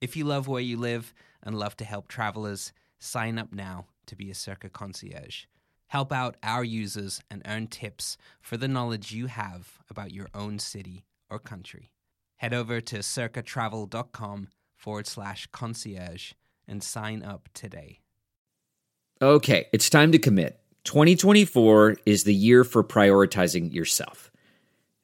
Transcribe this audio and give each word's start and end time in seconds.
If 0.00 0.16
you 0.16 0.24
love 0.24 0.46
where 0.46 0.62
you 0.62 0.76
live 0.76 1.12
and 1.42 1.58
love 1.58 1.76
to 1.78 1.84
help 1.84 2.06
travelers, 2.08 2.72
sign 2.98 3.38
up 3.38 3.52
now 3.52 3.86
to 4.06 4.14
be 4.14 4.30
a 4.30 4.34
Cerca 4.34 4.72
concierge. 4.72 5.44
Help 5.88 6.12
out 6.12 6.36
our 6.42 6.62
users 6.62 7.20
and 7.30 7.42
earn 7.46 7.66
tips 7.66 8.16
for 8.40 8.56
the 8.56 8.68
knowledge 8.68 9.12
you 9.12 9.26
have 9.26 9.78
about 9.90 10.12
your 10.12 10.28
own 10.34 10.58
city 10.58 11.04
or 11.28 11.38
country. 11.38 11.90
Head 12.36 12.54
over 12.54 12.80
to 12.80 12.98
cercatravel.com 12.98 14.48
forward 14.76 15.06
slash 15.06 15.48
concierge 15.50 16.32
and 16.68 16.82
sign 16.82 17.24
up 17.24 17.48
today. 17.52 17.98
Okay, 19.20 19.66
it's 19.72 19.90
time 19.90 20.12
to 20.12 20.18
commit. 20.18 20.60
2024 20.84 21.96
is 22.06 22.22
the 22.22 22.34
year 22.34 22.62
for 22.62 22.84
prioritizing 22.84 23.74
yourself. 23.74 24.30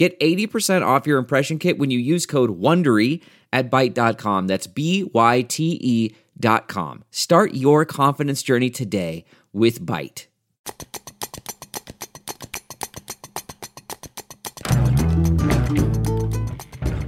Get 0.00 0.18
80% 0.18 0.80
off 0.80 1.06
your 1.06 1.18
impression 1.18 1.58
kit 1.58 1.78
when 1.78 1.90
you 1.90 1.98
use 1.98 2.24
code 2.24 2.58
WONDERY 2.58 3.20
at 3.52 3.70
Byte.com. 3.70 4.46
That's 4.46 4.66
B-Y-T-E 4.66 6.14
dot 6.38 6.68
com. 6.68 7.04
Start 7.10 7.52
your 7.52 7.84
confidence 7.84 8.42
journey 8.42 8.70
today 8.70 9.26
with 9.52 9.84
Byte. 9.84 10.24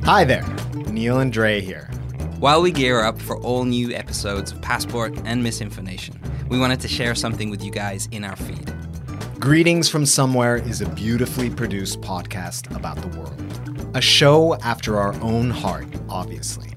Hi 0.04 0.24
there, 0.24 0.44
Neil 0.90 1.20
and 1.20 1.32
Dre 1.32 1.62
here. 1.62 1.86
While 2.40 2.60
we 2.60 2.72
gear 2.72 3.00
up 3.00 3.18
for 3.18 3.38
all 3.38 3.64
new 3.64 3.90
episodes 3.94 4.52
of 4.52 4.60
Passport 4.60 5.18
and 5.24 5.42
Misinformation, 5.42 6.20
we 6.50 6.58
wanted 6.58 6.80
to 6.80 6.88
share 6.88 7.14
something 7.14 7.48
with 7.48 7.64
you 7.64 7.70
guys 7.70 8.06
in 8.12 8.22
our 8.22 8.36
feed. 8.36 8.70
Greetings 9.42 9.88
from 9.88 10.06
Somewhere 10.06 10.58
is 10.58 10.82
a 10.82 10.88
beautifully 10.90 11.50
produced 11.50 12.00
podcast 12.00 12.72
about 12.76 12.96
the 12.98 13.08
world. 13.18 13.90
A 13.96 14.00
show 14.00 14.54
after 14.60 15.00
our 15.00 15.20
own 15.20 15.50
heart, 15.50 15.88
obviously. 16.08 16.70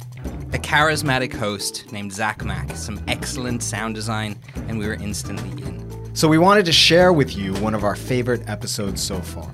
A 0.52 0.58
charismatic 0.58 1.32
host 1.32 1.92
named 1.92 2.12
Zach 2.12 2.44
Mack, 2.44 2.76
some 2.76 3.00
excellent 3.08 3.62
sound 3.62 3.94
design, 3.94 4.36
and 4.68 4.80
we 4.80 4.88
were 4.88 4.96
instantly 4.96 5.64
in. 5.64 6.16
So 6.16 6.28
we 6.28 6.40
wanted 6.40 6.66
to 6.66 6.72
share 6.72 7.14
with 7.14 7.38
you 7.38 7.54
one 7.58 7.76
of 7.76 7.84
our 7.84 7.96
favorite 7.96 8.42
episodes 8.50 9.00
so 9.00 9.22
far. 9.22 9.52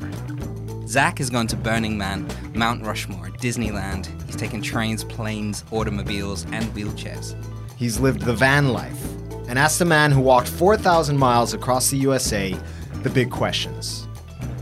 Zach 0.88 1.18
has 1.18 1.30
gone 1.30 1.48
to 1.48 1.58
Burning 1.58 1.98
Man, 1.98 2.26
Mount 2.56 2.86
Rushmore, 2.86 3.28
Disneyland. 3.42 4.06
He's 4.26 4.38
taken 4.38 4.62
trains, 4.62 5.04
planes, 5.04 5.66
automobiles, 5.74 6.46
and 6.54 6.64
wheelchairs. 6.74 7.36
He's 7.76 8.00
lived 8.00 8.22
the 8.22 8.34
van 8.34 8.70
life 8.70 9.04
and 9.50 9.60
asked 9.60 9.82
a 9.82 9.86
man 9.86 10.14
who 10.14 10.22
walked 10.22 10.48
4,000 10.48 11.18
miles 11.18 11.54
across 11.54 11.90
the 11.90 11.98
USA 11.98 12.58
the 13.04 13.10
big 13.10 13.32
questions. 13.32 14.08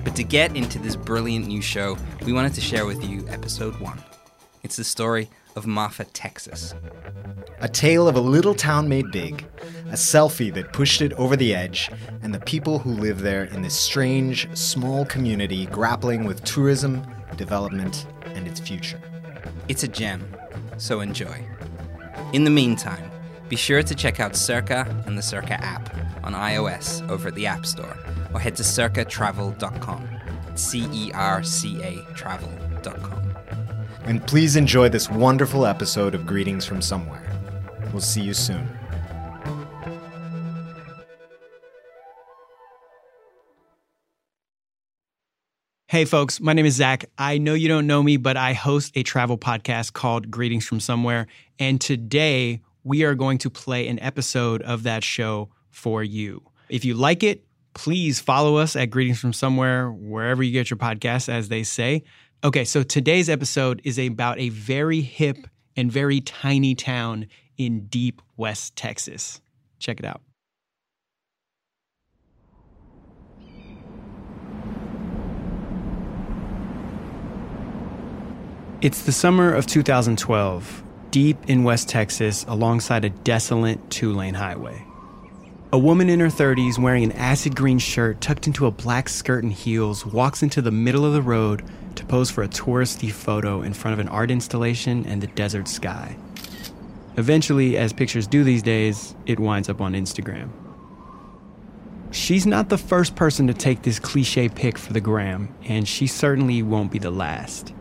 But 0.04 0.16
to 0.16 0.24
get 0.24 0.56
into 0.56 0.80
this 0.80 0.96
brilliant 0.96 1.48
new 1.48 1.62
show, 1.62 1.98
we 2.26 2.32
wanted 2.32 2.54
to 2.54 2.62
share 2.62 2.86
with 2.86 3.04
you 3.04 3.26
episode 3.28 3.78
one. 3.80 4.02
It's 4.64 4.78
the 4.78 4.84
story 4.84 5.30
of 5.56 5.68
Marfa, 5.68 6.06
Texas. 6.06 6.74
A 7.60 7.68
tale 7.68 8.08
of 8.08 8.16
a 8.16 8.22
little 8.22 8.56
town 8.56 8.88
made 8.88 9.12
big, 9.12 9.46
a 9.88 9.94
selfie 9.94 10.54
that 10.54 10.72
pushed 10.72 11.02
it 11.02 11.12
over 11.14 11.36
the 11.36 11.54
edge, 11.54 11.92
and 12.22 12.34
the 12.34 12.40
people 12.40 12.80
who 12.80 12.92
live 12.92 13.20
there 13.20 13.44
in 13.46 13.62
this 13.62 13.76
strange, 13.76 14.48
small 14.58 15.06
community 15.06 15.66
grappling 15.66 16.24
with 16.24 16.44
tourism, 16.46 17.06
development, 17.36 18.08
and 18.36 18.48
its 18.48 18.60
future. 18.60 19.02
It's 19.68 19.84
a 19.84 19.88
gem, 19.88 20.26
so 20.78 21.02
enjoy. 21.02 21.46
In 22.32 22.46
the 22.46 22.50
meantime, 22.50 23.12
be 23.50 23.58
sure 23.58 23.84
to 23.84 23.96
check 23.96 24.20
out 24.20 24.34
Cerca 24.34 24.88
and 25.08 25.18
the 25.18 25.22
Cerca 25.22 25.60
app 25.60 25.94
on 26.24 26.34
iOS 26.34 27.08
over 27.10 27.30
at 27.30 27.36
the 27.36 27.48
App 27.48 27.66
Store 27.66 27.98
or 28.34 28.40
head 28.40 28.56
to 28.58 28.64
cercatravel.com. 28.64 30.08
C 30.56 30.88
E 30.92 31.12
R 31.14 31.44
C 31.44 31.82
A 31.82 32.06
travel.com. 32.14 33.34
And 34.04 34.26
please 34.26 34.56
enjoy 34.56 34.90
this 34.90 35.10
wonderful 35.10 35.66
episode 35.66 36.16
of 36.16 36.26
Greetings 36.26 36.66
from 36.66 36.82
Somewhere. 36.82 37.24
We'll 37.92 38.02
see 38.02 38.22
you 38.22 38.34
soon. 38.34 38.68
Hey, 45.88 46.06
folks, 46.06 46.40
my 46.40 46.54
name 46.54 46.68
is 46.68 46.76
Zach. 46.76 47.06
I 47.18 47.40
know 47.40 47.56
you 47.56 47.68
don't 47.68 47.88
know 47.88 48.04
me, 48.04 48.18
but 48.18 48.38
I 48.38 48.54
host 48.54 48.96
a 48.96 49.02
travel 49.02 49.40
podcast 49.40 49.94
called 49.94 50.30
Greetings 50.30 50.68
from 50.68 50.80
Somewhere. 50.80 51.26
And 51.58 51.82
today 51.82 52.62
we 52.84 53.04
are 53.04 53.16
going 53.16 53.40
to 53.40 53.50
play 53.50 53.88
an 53.88 54.00
episode 54.00 54.62
of 54.62 54.84
that 54.84 55.04
show 55.04 55.50
for 55.72 56.04
you. 56.04 56.44
If 56.70 56.86
you 56.86 56.94
like 56.94 57.24
it, 57.24 57.44
please 57.80 58.20
follow 58.20 58.58
us 58.58 58.76
at 58.76 58.90
Greetings 58.90 59.22
from 59.22 59.32
Somewhere, 59.32 59.90
wherever 59.90 60.44
you 60.44 60.52
get 60.52 60.70
your 60.70 60.76
podcasts, 60.76 61.30
as 61.30 61.48
they 61.48 61.64
say. 61.64 62.04
Okay, 62.44 62.66
so 62.66 62.84
today's 62.84 63.30
episode 63.30 63.80
is 63.86 63.98
about 63.98 64.38
a 64.38 64.50
very 64.50 65.00
hip 65.00 65.48
and 65.78 65.90
very 65.90 66.20
tiny 66.20 66.76
town 66.76 67.28
in 67.58 67.86
deep 67.86 68.22
West 68.36 68.76
Texas. 68.76 69.40
Check 69.80 70.02
it 70.02 70.06
out. 70.06 70.20
It's 78.82 79.04
the 79.04 79.14
summer 79.14 79.54
of 79.54 79.68
2012, 79.68 80.84
deep 81.12 81.38
in 81.48 81.64
West 81.64 81.88
Texas, 81.88 82.44
alongside 82.50 83.06
a 83.06 83.10
desolate 83.10 83.90
two 83.90 84.12
lane 84.12 84.34
highway. 84.34 84.86
A 85.72 85.78
woman 85.78 86.10
in 86.10 86.20
her 86.20 86.30
30s 86.30 86.80
wearing 86.80 87.04
an 87.04 87.12
acid 87.12 87.56
green 87.56 87.78
shirt 87.78 88.22
tucked 88.22 88.48
into 88.48 88.66
a 88.66 88.72
black 88.72 89.08
skirt 89.08 89.44
and 89.44 89.54
heels 89.54 90.04
walks 90.04 90.42
into 90.42 90.64
the 90.64 90.72
middle 90.72 91.06
of 91.06 91.14
the 91.14 91.22
road 91.22 91.64
to 91.94 92.04
pose 92.06 92.32
for 92.32 92.44
a 92.44 92.48
touristy 92.48 93.12
photo 93.12 93.62
in 93.62 93.74
front 93.74 93.94
of 93.94 94.00
an 94.00 94.10
art 94.10 94.32
installation 94.32 95.06
and 95.06 95.22
the 95.22 95.28
desert 95.28 95.68
sky. 95.68 96.18
Eventually, 97.18 97.78
as 97.78 97.94
pictures 97.94 98.26
do 98.26 98.44
these 98.44 98.64
days, 98.64 99.14
it 99.28 99.40
winds 99.40 99.70
up 99.70 99.80
on 99.80 99.94
Instagram. 99.94 100.50
She's 102.10 102.48
not 102.48 102.70
the 102.70 102.78
first 102.80 103.16
person 103.16 103.46
to 103.46 103.54
take 103.54 103.84
this 103.84 104.00
cliche 104.00 104.50
pic 104.50 104.76
for 104.76 104.94
the 104.94 105.02
gram, 105.02 105.54
and 105.66 105.88
she 105.88 106.08
certainly 106.08 106.64
won't 106.64 106.92
be 106.92 106.98
the 106.98 107.12
last. 107.12 107.76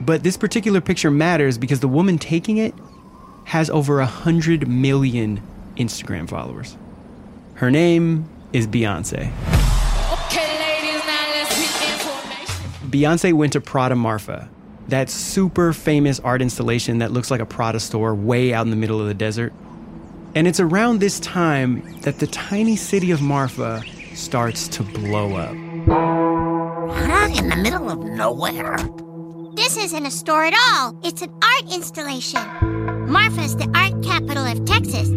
But 0.00 0.22
this 0.22 0.36
particular 0.36 0.80
picture 0.80 1.10
matters 1.10 1.58
because 1.58 1.80
the 1.80 1.88
woman 1.88 2.18
taking 2.18 2.58
it 2.58 2.74
has 3.46 3.70
over 3.70 3.96
100 3.96 4.68
million 4.68 5.42
Instagram 5.76 6.28
followers. 6.28 6.76
Her 7.54 7.70
name 7.70 8.28
is 8.52 8.66
Beyonce. 8.66 9.30
Okay, 10.12 10.58
ladies, 10.58 11.04
now 11.06 11.30
let's 11.30 11.82
information. 11.82 12.90
Beyonce 12.90 13.32
went 13.32 13.52
to 13.52 13.60
Prada 13.60 13.94
Marfa, 13.94 14.48
that 14.88 15.10
super 15.10 15.72
famous 15.72 16.18
art 16.20 16.42
installation 16.42 16.98
that 16.98 17.12
looks 17.12 17.30
like 17.30 17.40
a 17.40 17.46
Prada 17.46 17.78
store 17.78 18.14
way 18.14 18.52
out 18.52 18.66
in 18.66 18.70
the 18.70 18.76
middle 18.76 19.00
of 19.00 19.06
the 19.06 19.14
desert. 19.14 19.52
And 20.34 20.48
it's 20.48 20.60
around 20.60 20.98
this 21.00 21.20
time 21.20 21.82
that 22.00 22.18
the 22.18 22.26
tiny 22.26 22.74
city 22.74 23.10
of 23.10 23.20
Marfa 23.20 23.82
starts 24.14 24.66
to 24.68 24.82
blow 24.82 25.36
up. 25.36 25.52
really 25.52 27.38
in 27.38 27.48
the 27.48 27.56
middle 27.56 27.90
of 27.90 27.98
nowhere. 28.02 28.76
This 29.54 29.76
isn't 29.76 30.06
a 30.06 30.10
store 30.10 30.46
at 30.46 30.54
all. 30.54 30.98
It's 31.04 31.20
an 31.22 31.30
art 31.42 31.72
installation. 31.72 32.42
Marfa's 33.06 33.54
the 33.56 33.70
art 33.74 34.02
capital 34.02 34.44
of 34.44 34.64
Texas. 34.64 35.10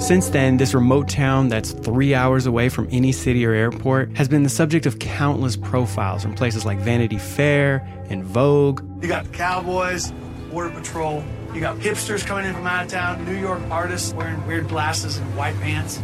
Since 0.00 0.30
then, 0.30 0.56
this 0.56 0.72
remote 0.72 1.08
town 1.08 1.48
that's 1.48 1.72
three 1.72 2.14
hours 2.14 2.46
away 2.46 2.70
from 2.70 2.88
any 2.90 3.12
city 3.12 3.44
or 3.44 3.52
airport 3.52 4.16
has 4.16 4.28
been 4.28 4.42
the 4.42 4.48
subject 4.48 4.86
of 4.86 4.98
countless 4.98 5.56
profiles 5.56 6.22
from 6.22 6.34
places 6.34 6.64
like 6.64 6.78
Vanity 6.78 7.18
Fair 7.18 7.86
and 8.08 8.24
Vogue. 8.24 8.82
You 9.02 9.08
got 9.08 9.26
the 9.26 9.30
Cowboys, 9.30 10.10
Border 10.50 10.70
Patrol. 10.70 11.22
You 11.54 11.60
got 11.60 11.76
hipsters 11.76 12.26
coming 12.26 12.46
in 12.46 12.54
from 12.54 12.66
out 12.66 12.86
of 12.86 12.90
town, 12.90 13.24
New 13.26 13.36
York 13.36 13.60
artists 13.70 14.14
wearing 14.14 14.44
weird 14.46 14.68
glasses 14.68 15.18
and 15.18 15.36
white 15.36 15.54
pants. 15.60 16.02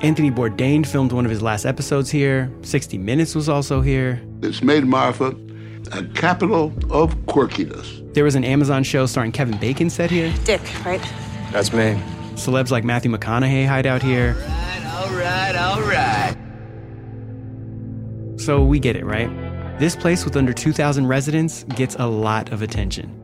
Anthony 0.00 0.30
Bourdain 0.30 0.84
filmed 0.84 1.12
one 1.12 1.26
of 1.26 1.30
his 1.30 1.42
last 1.42 1.66
episodes 1.66 2.10
here. 2.10 2.50
60 2.62 2.96
Minutes 2.96 3.34
was 3.34 3.48
also 3.48 3.82
here. 3.82 4.20
It's 4.42 4.62
made 4.62 4.84
Marfa 4.84 5.36
a 5.92 6.02
capital 6.14 6.72
of 6.90 7.14
quirkiness. 7.26 8.14
There 8.14 8.24
was 8.24 8.36
an 8.36 8.44
Amazon 8.44 8.84
show 8.84 9.04
starring 9.04 9.32
Kevin 9.32 9.58
Bacon 9.58 9.90
set 9.90 10.10
here. 10.10 10.32
Dick, 10.44 10.62
right? 10.84 11.02
That's 11.52 11.72
me. 11.74 12.00
Celebs 12.34 12.70
like 12.70 12.84
Matthew 12.84 13.10
McConaughey 13.10 13.66
hide 13.66 13.86
out 13.86 14.02
here. 14.02 14.36
All 14.36 14.42
right, 14.42 14.84
all 14.86 15.10
right, 15.10 15.56
all 15.56 15.80
right. 15.82 16.36
So 18.40 18.64
we 18.64 18.78
get 18.78 18.96
it, 18.96 19.04
right? 19.04 19.30
This 19.78 19.96
place 19.96 20.24
with 20.24 20.36
under 20.36 20.52
2,000 20.52 21.06
residents 21.06 21.64
gets 21.64 21.96
a 21.98 22.06
lot 22.06 22.52
of 22.52 22.62
attention. 22.62 23.20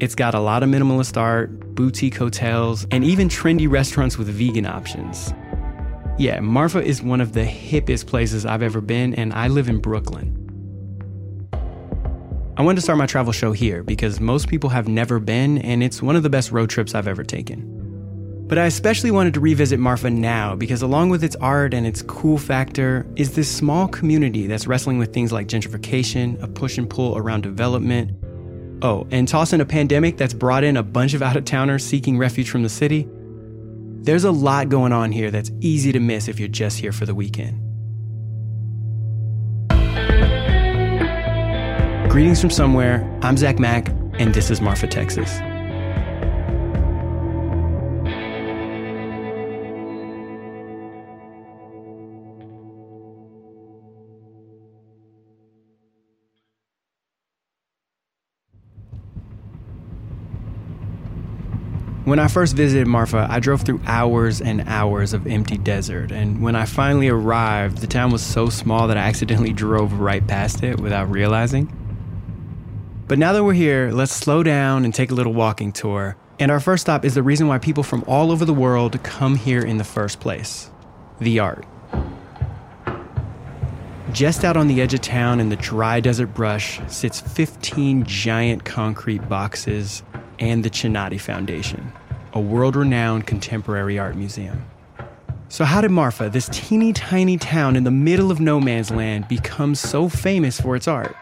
It's 0.00 0.14
got 0.14 0.34
a 0.34 0.40
lot 0.40 0.62
of 0.62 0.68
minimalist 0.70 1.16
art, 1.16 1.74
boutique 1.74 2.16
hotels, 2.16 2.86
and 2.90 3.04
even 3.04 3.28
trendy 3.28 3.70
restaurants 3.70 4.16
with 4.16 4.28
vegan 4.28 4.66
options. 4.66 5.34
Yeah, 6.18 6.40
Marfa 6.40 6.82
is 6.82 7.02
one 7.02 7.20
of 7.20 7.32
the 7.32 7.44
hippest 7.44 8.06
places 8.06 8.46
I've 8.46 8.62
ever 8.62 8.80
been, 8.80 9.14
and 9.14 9.32
I 9.32 9.48
live 9.48 9.68
in 9.68 9.78
Brooklyn. 9.78 10.36
I 12.56 12.62
wanted 12.62 12.76
to 12.76 12.82
start 12.82 12.98
my 12.98 13.06
travel 13.06 13.32
show 13.32 13.52
here 13.52 13.82
because 13.82 14.20
most 14.20 14.48
people 14.48 14.68
have 14.68 14.86
never 14.86 15.18
been, 15.18 15.58
and 15.58 15.82
it's 15.82 16.02
one 16.02 16.16
of 16.16 16.22
the 16.22 16.28
best 16.28 16.52
road 16.52 16.68
trips 16.68 16.94
I've 16.94 17.08
ever 17.08 17.24
taken. 17.24 17.79
But 18.50 18.58
I 18.58 18.66
especially 18.66 19.12
wanted 19.12 19.34
to 19.34 19.40
revisit 19.40 19.78
Marfa 19.78 20.10
now 20.10 20.56
because, 20.56 20.82
along 20.82 21.10
with 21.10 21.22
its 21.22 21.36
art 21.36 21.72
and 21.72 21.86
its 21.86 22.02
cool 22.02 22.36
factor, 22.36 23.06
is 23.14 23.36
this 23.36 23.48
small 23.48 23.86
community 23.86 24.48
that's 24.48 24.66
wrestling 24.66 24.98
with 24.98 25.14
things 25.14 25.30
like 25.30 25.46
gentrification, 25.46 26.42
a 26.42 26.48
push 26.48 26.76
and 26.76 26.90
pull 26.90 27.16
around 27.16 27.42
development. 27.42 28.10
Oh, 28.82 29.06
and 29.12 29.28
toss 29.28 29.52
in 29.52 29.60
a 29.60 29.64
pandemic 29.64 30.16
that's 30.16 30.34
brought 30.34 30.64
in 30.64 30.76
a 30.76 30.82
bunch 30.82 31.14
of 31.14 31.22
out 31.22 31.36
of 31.36 31.44
towners 31.44 31.84
seeking 31.84 32.18
refuge 32.18 32.50
from 32.50 32.64
the 32.64 32.68
city. 32.68 33.08
There's 34.02 34.24
a 34.24 34.32
lot 34.32 34.68
going 34.68 34.92
on 34.92 35.12
here 35.12 35.30
that's 35.30 35.52
easy 35.60 35.92
to 35.92 36.00
miss 36.00 36.26
if 36.26 36.40
you're 36.40 36.48
just 36.48 36.80
here 36.80 36.90
for 36.90 37.06
the 37.06 37.14
weekend. 37.14 37.56
Greetings 42.10 42.40
from 42.40 42.50
somewhere. 42.50 43.08
I'm 43.22 43.36
Zach 43.36 43.60
Mack, 43.60 43.90
and 44.14 44.34
this 44.34 44.50
is 44.50 44.60
Marfa, 44.60 44.88
Texas. 44.88 45.40
When 62.10 62.18
I 62.18 62.26
first 62.26 62.56
visited 62.56 62.88
Marfa, 62.88 63.28
I 63.30 63.38
drove 63.38 63.62
through 63.62 63.80
hours 63.86 64.40
and 64.40 64.62
hours 64.66 65.12
of 65.12 65.28
empty 65.28 65.56
desert, 65.56 66.10
and 66.10 66.42
when 66.42 66.56
I 66.56 66.64
finally 66.64 67.06
arrived, 67.06 67.78
the 67.78 67.86
town 67.86 68.10
was 68.10 68.20
so 68.20 68.48
small 68.48 68.88
that 68.88 68.96
I 68.96 69.02
accidentally 69.02 69.52
drove 69.66 69.92
right 69.92 70.26
past 70.26 70.64
it 70.64 70.80
without 70.80 71.08
realizing. 71.08 71.72
But 73.06 73.20
now 73.20 73.32
that 73.32 73.44
we're 73.44 73.52
here, 73.52 73.92
let's 73.92 74.10
slow 74.10 74.42
down 74.42 74.84
and 74.84 74.92
take 74.92 75.12
a 75.12 75.14
little 75.14 75.32
walking 75.32 75.70
tour. 75.70 76.16
And 76.40 76.50
our 76.50 76.58
first 76.58 76.80
stop 76.80 77.04
is 77.04 77.14
the 77.14 77.22
reason 77.22 77.46
why 77.46 77.58
people 77.58 77.84
from 77.84 78.02
all 78.08 78.32
over 78.32 78.44
the 78.44 78.52
world 78.52 79.00
come 79.04 79.36
here 79.36 79.62
in 79.62 79.76
the 79.76 79.84
first 79.84 80.18
place 80.18 80.68
the 81.20 81.38
art. 81.38 81.64
Just 84.10 84.44
out 84.44 84.56
on 84.56 84.66
the 84.66 84.82
edge 84.82 84.94
of 84.94 85.00
town 85.00 85.38
in 85.38 85.48
the 85.48 85.54
dry 85.54 86.00
desert 86.00 86.34
brush 86.34 86.80
sits 86.88 87.20
15 87.20 88.02
giant 88.02 88.64
concrete 88.64 89.28
boxes 89.28 90.02
and 90.40 90.64
the 90.64 90.70
Chinati 90.70 91.20
Foundation, 91.20 91.92
a 92.32 92.40
world 92.40 92.76
renowned 92.76 93.26
contemporary 93.26 93.98
art 93.98 94.16
museum. 94.16 94.64
So, 95.48 95.64
how 95.64 95.80
did 95.80 95.90
Marfa, 95.90 96.30
this 96.30 96.48
teeny 96.52 96.92
tiny 96.92 97.36
town 97.36 97.74
in 97.74 97.84
the 97.84 97.90
middle 97.90 98.30
of 98.30 98.38
no 98.38 98.60
man's 98.60 98.90
land, 98.90 99.26
become 99.26 99.74
so 99.74 100.08
famous 100.08 100.60
for 100.60 100.76
its 100.76 100.86
art? 100.86 101.16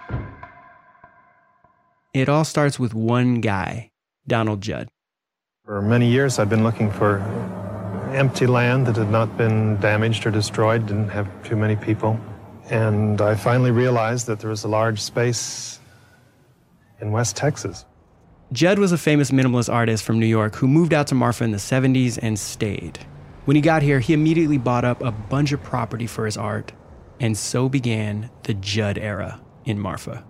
It 2.12 2.28
all 2.28 2.44
starts 2.44 2.78
with 2.78 2.92
one 2.92 3.40
guy, 3.40 3.90
Donald 4.26 4.60
Judd. 4.60 4.88
For 5.64 5.80
many 5.80 6.10
years, 6.10 6.38
I've 6.38 6.50
been 6.50 6.64
looking 6.64 6.90
for 6.90 7.20
empty 8.12 8.46
land 8.46 8.86
that 8.86 8.96
had 8.96 9.10
not 9.10 9.36
been 9.36 9.78
damaged 9.80 10.26
or 10.26 10.30
destroyed, 10.30 10.86
didn't 10.86 11.08
have 11.08 11.28
too 11.42 11.56
many 11.56 11.76
people. 11.76 12.18
And 12.70 13.20
I 13.20 13.34
finally 13.34 13.70
realized 13.70 14.26
that 14.26 14.40
there 14.40 14.50
was 14.50 14.64
a 14.64 14.68
large 14.68 15.00
space 15.00 15.78
in 17.00 17.12
West 17.12 17.36
Texas. 17.36 17.84
Judd 18.50 18.78
was 18.78 18.92
a 18.92 18.98
famous 18.98 19.30
minimalist 19.30 19.70
artist 19.70 20.02
from 20.04 20.18
New 20.18 20.26
York 20.26 20.54
who 20.54 20.66
moved 20.66 20.94
out 20.94 21.06
to 21.08 21.14
Marfa 21.14 21.44
in 21.44 21.50
the 21.50 21.58
70s 21.58 22.18
and 22.22 22.38
stayed. 22.38 22.98
When 23.44 23.56
he 23.56 23.60
got 23.60 23.82
here, 23.82 24.00
he 24.00 24.14
immediately 24.14 24.56
bought 24.56 24.86
up 24.86 25.02
a 25.02 25.12
bunch 25.12 25.52
of 25.52 25.62
property 25.62 26.06
for 26.06 26.24
his 26.24 26.38
art, 26.38 26.72
and 27.20 27.36
so 27.36 27.68
began 27.68 28.30
the 28.44 28.54
Judd 28.54 28.96
era 28.96 29.42
in 29.66 29.78
Marfa. 29.78 30.24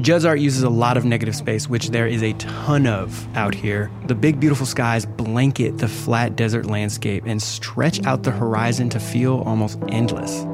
Judd's 0.00 0.24
art 0.24 0.38
uses 0.38 0.62
a 0.62 0.70
lot 0.70 0.96
of 0.96 1.04
negative 1.04 1.34
space, 1.34 1.68
which 1.68 1.88
there 1.88 2.06
is 2.06 2.22
a 2.22 2.32
ton 2.34 2.86
of 2.86 3.26
out 3.36 3.56
here. 3.56 3.90
The 4.06 4.14
big, 4.14 4.38
beautiful 4.38 4.66
skies 4.66 5.04
blanket 5.04 5.78
the 5.78 5.88
flat 5.88 6.36
desert 6.36 6.66
landscape 6.66 7.24
and 7.26 7.42
stretch 7.42 8.04
out 8.06 8.22
the 8.22 8.30
horizon 8.30 8.88
to 8.90 9.00
feel 9.00 9.42
almost 9.44 9.80
endless. 9.88 10.46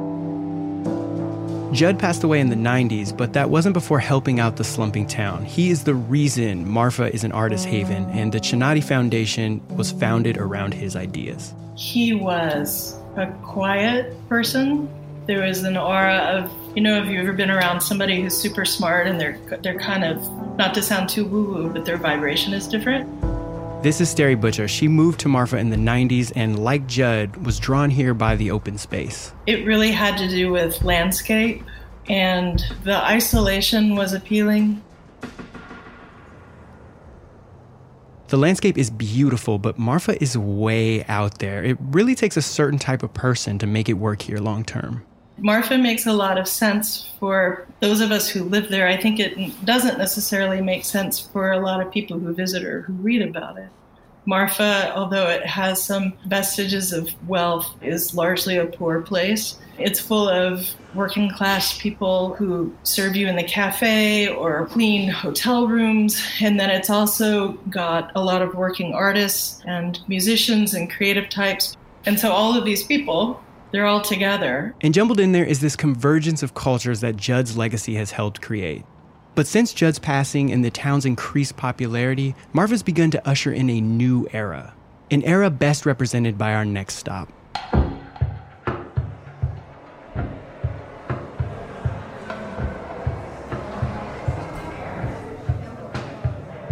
Judd 1.74 1.98
passed 1.98 2.22
away 2.22 2.38
in 2.38 2.50
the 2.50 2.56
90s, 2.56 3.14
but 3.16 3.32
that 3.32 3.50
wasn't 3.50 3.74
before 3.74 3.98
helping 3.98 4.38
out 4.38 4.56
the 4.56 4.62
slumping 4.62 5.08
town. 5.08 5.44
He 5.44 5.70
is 5.70 5.82
the 5.82 5.94
reason 5.94 6.68
Marfa 6.68 7.12
is 7.12 7.24
an 7.24 7.32
artist 7.32 7.66
haven, 7.66 8.04
and 8.10 8.30
the 8.30 8.38
Chinati 8.38 8.82
Foundation 8.82 9.60
was 9.76 9.90
founded 9.90 10.38
around 10.38 10.72
his 10.72 10.94
ideas. 10.94 11.52
He 11.76 12.14
was 12.14 12.96
a 13.16 13.26
quiet 13.42 14.16
person. 14.28 14.88
There 15.26 15.42
was 15.42 15.64
an 15.64 15.76
aura 15.76 16.18
of, 16.18 16.76
you 16.76 16.82
know, 16.82 16.94
have 16.94 17.10
you 17.10 17.18
ever 17.20 17.32
been 17.32 17.50
around 17.50 17.80
somebody 17.80 18.22
who's 18.22 18.36
super 18.36 18.64
smart 18.64 19.08
and 19.08 19.20
they're 19.20 19.38
they're 19.62 19.78
kind 19.78 20.04
of 20.04 20.22
not 20.56 20.74
to 20.74 20.82
sound 20.82 21.08
too 21.08 21.24
woo-woo, 21.24 21.70
but 21.70 21.84
their 21.84 21.96
vibration 21.96 22.52
is 22.52 22.68
different. 22.68 23.08
This 23.84 24.00
is 24.00 24.08
Sterry 24.08 24.34
Butcher. 24.34 24.66
She 24.66 24.88
moved 24.88 25.20
to 25.20 25.28
Marfa 25.28 25.58
in 25.58 25.68
the 25.68 25.76
90s 25.76 26.32
and, 26.34 26.58
like 26.58 26.86
Judd, 26.86 27.36
was 27.44 27.58
drawn 27.58 27.90
here 27.90 28.14
by 28.14 28.34
the 28.34 28.50
open 28.50 28.78
space. 28.78 29.34
It 29.46 29.66
really 29.66 29.90
had 29.90 30.16
to 30.16 30.26
do 30.26 30.50
with 30.50 30.82
landscape, 30.82 31.62
and 32.08 32.64
the 32.84 32.96
isolation 32.96 33.94
was 33.94 34.14
appealing. 34.14 34.82
The 38.28 38.38
landscape 38.38 38.78
is 38.78 38.88
beautiful, 38.88 39.58
but 39.58 39.78
Marfa 39.78 40.16
is 40.22 40.34
way 40.38 41.04
out 41.04 41.40
there. 41.40 41.62
It 41.62 41.76
really 41.78 42.14
takes 42.14 42.38
a 42.38 42.42
certain 42.42 42.78
type 42.78 43.02
of 43.02 43.12
person 43.12 43.58
to 43.58 43.66
make 43.66 43.90
it 43.90 43.98
work 43.98 44.22
here 44.22 44.38
long 44.38 44.64
term. 44.64 45.04
Marfa 45.38 45.76
makes 45.76 46.06
a 46.06 46.12
lot 46.12 46.38
of 46.38 46.46
sense 46.46 47.10
for 47.18 47.66
those 47.80 48.00
of 48.00 48.12
us 48.12 48.28
who 48.28 48.44
live 48.44 48.68
there. 48.68 48.86
I 48.86 48.96
think 48.96 49.18
it 49.18 49.64
doesn't 49.64 49.98
necessarily 49.98 50.60
make 50.60 50.84
sense 50.84 51.18
for 51.18 51.52
a 51.52 51.58
lot 51.58 51.84
of 51.84 51.92
people 51.92 52.18
who 52.18 52.32
visit 52.32 52.64
or 52.64 52.82
who 52.82 52.92
read 52.94 53.22
about 53.22 53.58
it. 53.58 53.68
Marfa, 54.26 54.92
although 54.96 55.28
it 55.28 55.44
has 55.44 55.82
some 55.82 56.14
vestiges 56.26 56.92
of 56.92 57.10
wealth, 57.28 57.74
is 57.82 58.14
largely 58.14 58.56
a 58.56 58.64
poor 58.64 59.02
place. 59.02 59.58
It's 59.78 60.00
full 60.00 60.28
of 60.28 60.66
working 60.94 61.30
class 61.30 61.76
people 61.78 62.34
who 62.34 62.74
serve 62.84 63.16
you 63.16 63.26
in 63.26 63.36
the 63.36 63.44
cafe 63.44 64.28
or 64.28 64.66
clean 64.66 65.10
hotel 65.10 65.66
rooms. 65.66 66.22
And 66.40 66.58
then 66.58 66.70
it's 66.70 66.88
also 66.88 67.52
got 67.68 68.12
a 68.14 68.22
lot 68.22 68.40
of 68.40 68.54
working 68.54 68.94
artists 68.94 69.60
and 69.66 70.00
musicians 70.08 70.72
and 70.72 70.90
creative 70.90 71.28
types. 71.28 71.76
And 72.06 72.18
so 72.18 72.30
all 72.30 72.56
of 72.56 72.64
these 72.64 72.84
people 72.84 73.42
they're 73.74 73.86
all 73.86 74.00
together. 74.00 74.72
And 74.82 74.94
jumbled 74.94 75.18
in 75.18 75.32
there 75.32 75.44
is 75.44 75.58
this 75.60 75.74
convergence 75.74 76.44
of 76.44 76.54
cultures 76.54 77.00
that 77.00 77.16
Judd's 77.16 77.56
legacy 77.56 77.96
has 77.96 78.12
helped 78.12 78.40
create. 78.40 78.84
But 79.34 79.48
since 79.48 79.74
Judd's 79.74 79.98
passing 79.98 80.52
and 80.52 80.64
the 80.64 80.70
town's 80.70 81.04
increased 81.04 81.56
popularity, 81.56 82.36
Marfa's 82.52 82.84
begun 82.84 83.10
to 83.10 83.28
usher 83.28 83.52
in 83.52 83.68
a 83.68 83.80
new 83.80 84.28
era. 84.32 84.74
An 85.10 85.24
era 85.24 85.50
best 85.50 85.86
represented 85.86 86.38
by 86.38 86.54
our 86.54 86.64
next 86.64 86.94
stop. 86.94 87.32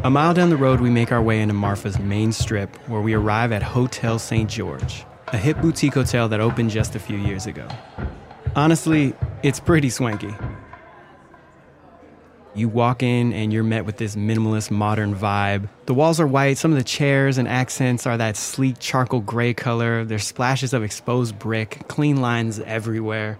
A 0.05 0.11
mile 0.11 0.35
down 0.35 0.51
the 0.51 0.57
road, 0.57 0.81
we 0.81 0.91
make 0.91 1.11
our 1.11 1.23
way 1.23 1.41
into 1.41 1.55
Marfa's 1.55 1.99
main 1.99 2.31
strip, 2.31 2.77
where 2.89 3.01
we 3.01 3.15
arrive 3.15 3.51
at 3.51 3.65
Hotel 3.65 4.21
St. 4.21 4.49
George. 4.49 5.05
A 5.33 5.39
hip 5.39 5.59
boutique 5.61 5.95
hotel 5.95 6.29
that 6.29 6.41
opened 6.41 6.71
just 6.71 6.95
a 6.95 6.99
few 6.99 7.17
years 7.17 7.47
ago. 7.47 7.67
Honestly, 8.55 9.15
it's 9.43 9.59
pretty 9.59 9.89
swanky. 9.89 10.35
You 12.55 12.69
walk 12.69 13.03
in 13.03 13.33
and 13.33 13.51
you're 13.51 13.65
met 13.65 13.87
with 13.87 13.97
this 13.97 14.15
minimalist 14.15 14.71
modern 14.71 15.15
vibe. 15.15 15.71
The 15.87 15.95
walls 15.95 16.21
are 16.21 16.27
white, 16.27 16.59
some 16.59 16.71
of 16.71 16.77
the 16.77 16.85
chairs 16.85 17.39
and 17.39 17.49
accents 17.49 18.07
are 18.07 18.19
that 18.19 18.37
sleek 18.37 18.77
charcoal 18.79 19.21
gray 19.21 19.55
color. 19.55 20.05
There's 20.05 20.25
splashes 20.25 20.75
of 20.75 20.83
exposed 20.83 21.39
brick, 21.39 21.89
clean 21.89 22.21
lines 22.21 22.61
everywhere. 22.61 23.39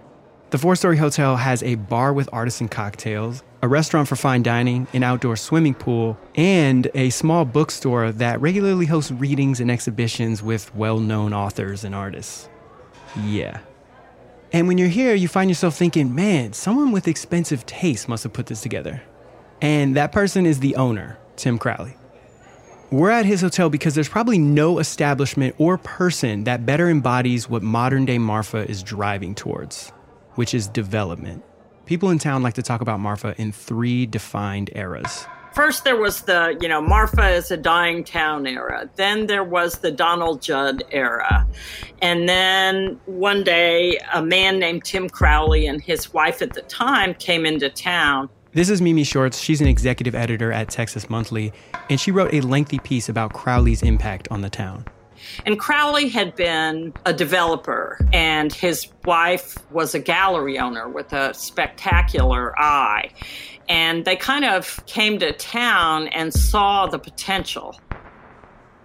The 0.49 0.57
four 0.57 0.75
story 0.75 0.97
hotel 0.97 1.35
has 1.35 1.61
a 1.61 1.75
bar 1.75 2.11
with 2.11 2.27
artisan 2.33 2.69
cocktails, 2.69 3.43
a 3.63 3.67
restaurant 3.67 4.09
for 4.09 4.17
fine 4.17 4.43
dining, 4.43 4.85
an 4.91 5.03
outdoor 5.03 5.37
swimming 5.37 5.73
pool, 5.73 6.17
and 6.35 6.91
a 6.93 7.09
small 7.11 7.45
bookstore 7.45 8.11
that 8.11 8.41
regularly 8.41 8.85
hosts 8.85 9.09
readings 9.09 9.61
and 9.61 9.71
exhibitions 9.71 10.43
with 10.43 10.75
well 10.75 10.99
known 10.99 11.31
authors 11.33 11.85
and 11.85 11.95
artists. 11.95 12.49
Yeah. 13.23 13.61
And 14.51 14.67
when 14.67 14.77
you're 14.77 14.89
here, 14.89 15.15
you 15.15 15.29
find 15.29 15.49
yourself 15.49 15.77
thinking, 15.77 16.13
man, 16.13 16.51
someone 16.51 16.91
with 16.91 17.07
expensive 17.07 17.65
taste 17.65 18.09
must 18.09 18.23
have 18.23 18.33
put 18.33 18.47
this 18.47 18.59
together. 18.59 19.01
And 19.61 19.95
that 19.95 20.11
person 20.11 20.45
is 20.45 20.59
the 20.59 20.75
owner, 20.75 21.17
Tim 21.37 21.57
Crowley. 21.57 21.95
We're 22.91 23.11
at 23.11 23.25
his 23.25 23.39
hotel 23.39 23.69
because 23.69 23.95
there's 23.95 24.09
probably 24.09 24.39
no 24.39 24.79
establishment 24.79 25.55
or 25.57 25.77
person 25.77 26.43
that 26.43 26.65
better 26.65 26.89
embodies 26.89 27.49
what 27.49 27.63
modern 27.63 28.03
day 28.03 28.17
Marfa 28.17 28.69
is 28.69 28.83
driving 28.83 29.33
towards, 29.33 29.89
which 30.35 30.53
is 30.53 30.67
development. 30.67 31.45
People 31.85 32.09
in 32.09 32.17
town 32.17 32.41
like 32.43 32.53
to 32.53 32.61
talk 32.61 32.81
about 32.81 32.99
Marfa 32.99 33.35
in 33.37 33.51
three 33.51 34.05
defined 34.05 34.69
eras. 34.73 35.25
First, 35.53 35.83
there 35.83 35.97
was 35.97 36.21
the, 36.21 36.57
you 36.61 36.67
know, 36.67 36.81
Marfa 36.81 37.29
is 37.29 37.51
a 37.51 37.57
dying 37.57 38.03
town 38.03 38.47
era. 38.47 38.89
Then 38.95 39.27
there 39.27 39.43
was 39.43 39.79
the 39.79 39.91
Donald 39.91 40.41
Judd 40.41 40.83
era. 40.91 41.45
And 42.01 42.27
then 42.27 42.99
one 43.05 43.43
day, 43.43 43.99
a 44.13 44.23
man 44.23 44.57
named 44.57 44.83
Tim 44.85 45.09
Crowley 45.09 45.67
and 45.67 45.79
his 45.79 46.11
wife 46.11 46.41
at 46.41 46.53
the 46.53 46.63
time 46.63 47.13
came 47.15 47.45
into 47.45 47.69
town. 47.69 48.29
This 48.53 48.69
is 48.69 48.81
Mimi 48.81 49.03
Swartz. 49.03 49.39
She's 49.39 49.61
an 49.61 49.67
executive 49.67 50.15
editor 50.15 50.51
at 50.51 50.69
Texas 50.69 51.09
Monthly, 51.09 51.51
and 51.89 51.99
she 51.99 52.11
wrote 52.11 52.33
a 52.33 52.41
lengthy 52.41 52.79
piece 52.79 53.09
about 53.09 53.33
Crowley's 53.33 53.83
impact 53.83 54.27
on 54.31 54.41
the 54.41 54.49
town. 54.49 54.85
And 55.45 55.59
Crowley 55.59 56.09
had 56.09 56.35
been 56.35 56.93
a 57.05 57.13
developer, 57.13 57.97
and 58.11 58.51
his 58.51 58.87
wife 59.05 59.57
was 59.71 59.95
a 59.95 59.99
gallery 59.99 60.59
owner 60.59 60.87
with 60.89 61.13
a 61.13 61.33
spectacular 61.33 62.57
eye. 62.59 63.09
And 63.69 64.05
they 64.05 64.15
kind 64.15 64.45
of 64.45 64.83
came 64.85 65.19
to 65.19 65.31
town 65.33 66.07
and 66.09 66.33
saw 66.33 66.87
the 66.87 66.99
potential. 66.99 67.79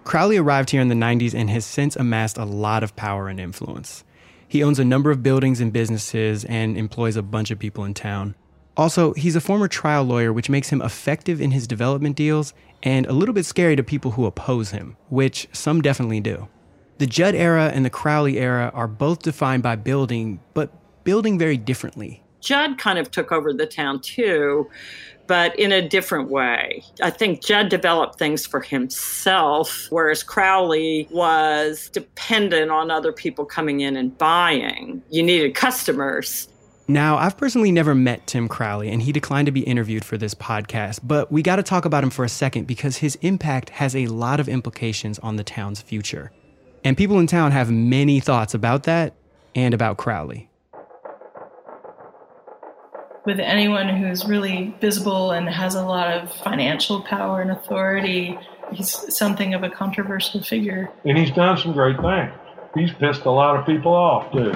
Crowley 0.03 0.37
arrived 0.37 0.71
here 0.71 0.81
in 0.81 0.87
the 0.87 0.95
90s 0.95 1.33
and 1.33 1.49
has 1.49 1.65
since 1.65 1.95
amassed 1.95 2.37
a 2.37 2.45
lot 2.45 2.83
of 2.83 2.95
power 2.95 3.27
and 3.27 3.39
influence. 3.39 4.03
He 4.47 4.63
owns 4.63 4.79
a 4.79 4.85
number 4.85 5.11
of 5.11 5.21
buildings 5.21 5.61
and 5.61 5.71
businesses 5.71 6.43
and 6.45 6.75
employs 6.77 7.15
a 7.15 7.21
bunch 7.21 7.51
of 7.51 7.59
people 7.59 7.83
in 7.85 7.93
town. 7.93 8.33
Also, 8.79 9.11
he's 9.15 9.35
a 9.35 9.41
former 9.41 9.67
trial 9.67 10.05
lawyer, 10.05 10.31
which 10.31 10.49
makes 10.49 10.69
him 10.69 10.81
effective 10.81 11.41
in 11.41 11.51
his 11.51 11.67
development 11.67 12.15
deals 12.15 12.53
and 12.81 13.05
a 13.07 13.11
little 13.11 13.35
bit 13.35 13.45
scary 13.45 13.75
to 13.75 13.83
people 13.83 14.11
who 14.11 14.25
oppose 14.25 14.71
him, 14.71 14.95
which 15.09 15.49
some 15.51 15.81
definitely 15.81 16.21
do. 16.21 16.47
The 16.97 17.05
Judd 17.05 17.35
era 17.35 17.73
and 17.75 17.83
the 17.83 17.89
Crowley 17.89 18.39
era 18.39 18.71
are 18.73 18.87
both 18.87 19.21
defined 19.21 19.63
by 19.63 19.75
building, 19.75 20.39
but 20.53 20.71
building 21.03 21.37
very 21.37 21.57
differently. 21.57 22.23
Judd 22.39 22.77
kind 22.77 22.97
of 22.97 23.11
took 23.11 23.33
over 23.33 23.51
the 23.51 23.65
town 23.65 23.99
too, 23.99 24.69
but 25.27 25.59
in 25.59 25.73
a 25.73 25.85
different 25.85 26.29
way. 26.29 26.81
I 27.03 27.09
think 27.09 27.43
Judd 27.43 27.67
developed 27.67 28.17
things 28.17 28.45
for 28.45 28.61
himself, 28.61 29.87
whereas 29.89 30.23
Crowley 30.23 31.05
was 31.11 31.89
dependent 31.89 32.71
on 32.71 32.91
other 32.91 33.11
people 33.11 33.43
coming 33.43 33.81
in 33.81 33.97
and 33.97 34.17
buying. 34.17 35.03
You 35.09 35.21
needed 35.21 35.53
customers. 35.53 36.47
Now, 36.89 37.17
I've 37.17 37.37
personally 37.37 37.71
never 37.71 37.93
met 37.93 38.25
Tim 38.25 38.47
Crowley, 38.47 38.89
and 38.89 38.99
he 38.99 39.11
declined 39.11 39.45
to 39.45 39.51
be 39.51 39.61
interviewed 39.61 40.03
for 40.03 40.17
this 40.17 40.33
podcast, 40.33 41.01
but 41.03 41.31
we 41.31 41.43
got 41.43 41.57
to 41.57 41.63
talk 41.63 41.85
about 41.85 42.03
him 42.03 42.09
for 42.09 42.25
a 42.25 42.29
second 42.29 42.65
because 42.65 42.97
his 42.97 43.13
impact 43.21 43.69
has 43.69 43.95
a 43.95 44.07
lot 44.07 44.39
of 44.39 44.49
implications 44.49 45.19
on 45.19 45.35
the 45.35 45.43
town's 45.43 45.81
future. 45.81 46.31
And 46.83 46.97
people 46.97 47.19
in 47.19 47.27
town 47.27 47.51
have 47.51 47.69
many 47.69 48.19
thoughts 48.19 48.55
about 48.55 48.83
that 48.83 49.13
and 49.53 49.75
about 49.75 49.97
Crowley 49.97 50.49
with 53.25 53.39
anyone 53.39 53.87
who's 53.87 54.25
really 54.25 54.73
visible 54.81 55.29
and 55.29 55.47
has 55.47 55.75
a 55.75 55.85
lot 55.85 56.07
of 56.11 56.33
financial 56.37 57.03
power 57.03 57.41
and 57.41 57.51
authority, 57.51 58.35
he's 58.73 59.15
something 59.15 59.53
of 59.53 59.61
a 59.61 59.69
controversial 59.69 60.41
figure. 60.41 60.89
And 61.05 61.15
he's 61.15 61.29
done 61.29 61.55
some 61.57 61.73
great 61.73 61.97
things. 62.01 62.31
He's 62.73 62.91
pissed 62.93 63.25
a 63.25 63.31
lot 63.31 63.55
of 63.55 63.67
people 63.67 63.93
off, 63.93 64.31
too. 64.31 64.53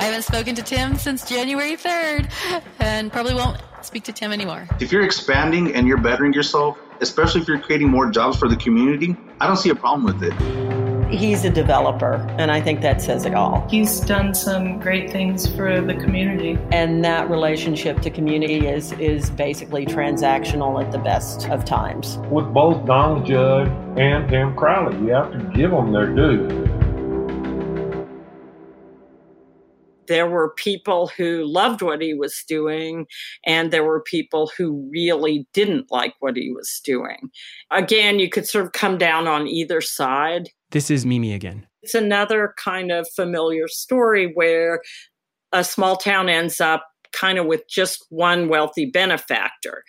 I 0.00 0.04
haven't 0.04 0.22
spoken 0.22 0.54
to 0.54 0.62
Tim 0.62 0.96
since 0.96 1.28
January 1.28 1.76
3rd 1.76 2.30
and 2.78 3.12
probably 3.12 3.34
won't 3.34 3.60
speak 3.82 4.02
to 4.04 4.12
Tim 4.12 4.32
anymore. 4.32 4.66
If 4.80 4.92
you're 4.92 5.04
expanding 5.04 5.74
and 5.74 5.86
you're 5.86 6.00
bettering 6.00 6.32
yourself, 6.32 6.78
especially 7.02 7.42
if 7.42 7.48
you're 7.48 7.60
creating 7.60 7.88
more 7.88 8.10
jobs 8.10 8.38
for 8.38 8.48
the 8.48 8.56
community, 8.56 9.14
I 9.42 9.46
don't 9.46 9.58
see 9.58 9.68
a 9.68 9.74
problem 9.74 10.04
with 10.04 10.22
it 10.22 10.70
he's 11.10 11.44
a 11.44 11.50
developer, 11.50 12.14
and 12.38 12.50
I 12.50 12.60
think 12.60 12.80
that 12.82 13.02
says 13.02 13.24
it 13.24 13.34
all. 13.34 13.66
He's 13.68 14.00
done 14.00 14.34
some 14.34 14.78
great 14.78 15.10
things 15.10 15.46
for 15.54 15.80
the 15.80 15.94
community. 15.94 16.58
And 16.72 17.04
that 17.04 17.28
relationship 17.28 18.00
to 18.02 18.10
community 18.10 18.66
is, 18.66 18.92
is 18.92 19.30
basically 19.30 19.86
transactional 19.86 20.82
at 20.82 20.92
the 20.92 20.98
best 20.98 21.48
of 21.48 21.64
times. 21.64 22.18
With 22.30 22.52
both 22.52 22.86
Donald 22.86 23.26
Judd 23.26 23.68
and 23.98 24.28
Tim 24.28 24.54
Crowley, 24.54 24.96
you 24.98 25.08
have 25.08 25.32
to 25.32 25.38
give 25.54 25.70
them 25.70 25.92
their 25.92 26.06
due. 26.06 26.69
There 30.10 30.28
were 30.28 30.52
people 30.56 31.06
who 31.16 31.44
loved 31.44 31.82
what 31.82 32.02
he 32.02 32.14
was 32.14 32.42
doing, 32.48 33.06
and 33.46 33.70
there 33.70 33.84
were 33.84 34.02
people 34.02 34.50
who 34.58 34.90
really 34.92 35.46
didn't 35.54 35.86
like 35.90 36.14
what 36.18 36.36
he 36.36 36.50
was 36.50 36.80
doing. 36.84 37.30
Again, 37.70 38.18
you 38.18 38.28
could 38.28 38.46
sort 38.46 38.66
of 38.66 38.72
come 38.72 38.98
down 38.98 39.28
on 39.28 39.46
either 39.46 39.80
side. 39.80 40.48
This 40.72 40.90
is 40.90 41.06
Mimi 41.06 41.32
again. 41.32 41.68
It's 41.82 41.94
another 41.94 42.54
kind 42.58 42.90
of 42.90 43.08
familiar 43.14 43.68
story 43.68 44.32
where 44.34 44.82
a 45.52 45.62
small 45.62 45.96
town 45.96 46.28
ends 46.28 46.60
up 46.60 46.84
kind 47.12 47.38
of 47.38 47.46
with 47.46 47.62
just 47.68 48.04
one 48.10 48.48
wealthy 48.48 48.86
benefactor. 48.86 49.84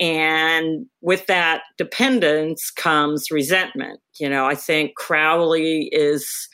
And 0.00 0.86
with 1.02 1.26
that 1.26 1.62
dependence 1.76 2.70
comes 2.70 3.30
resentment. 3.30 4.00
You 4.18 4.30
know, 4.30 4.46
I 4.46 4.54
think 4.54 4.94
Crowley 4.96 5.90
is, 5.92 6.48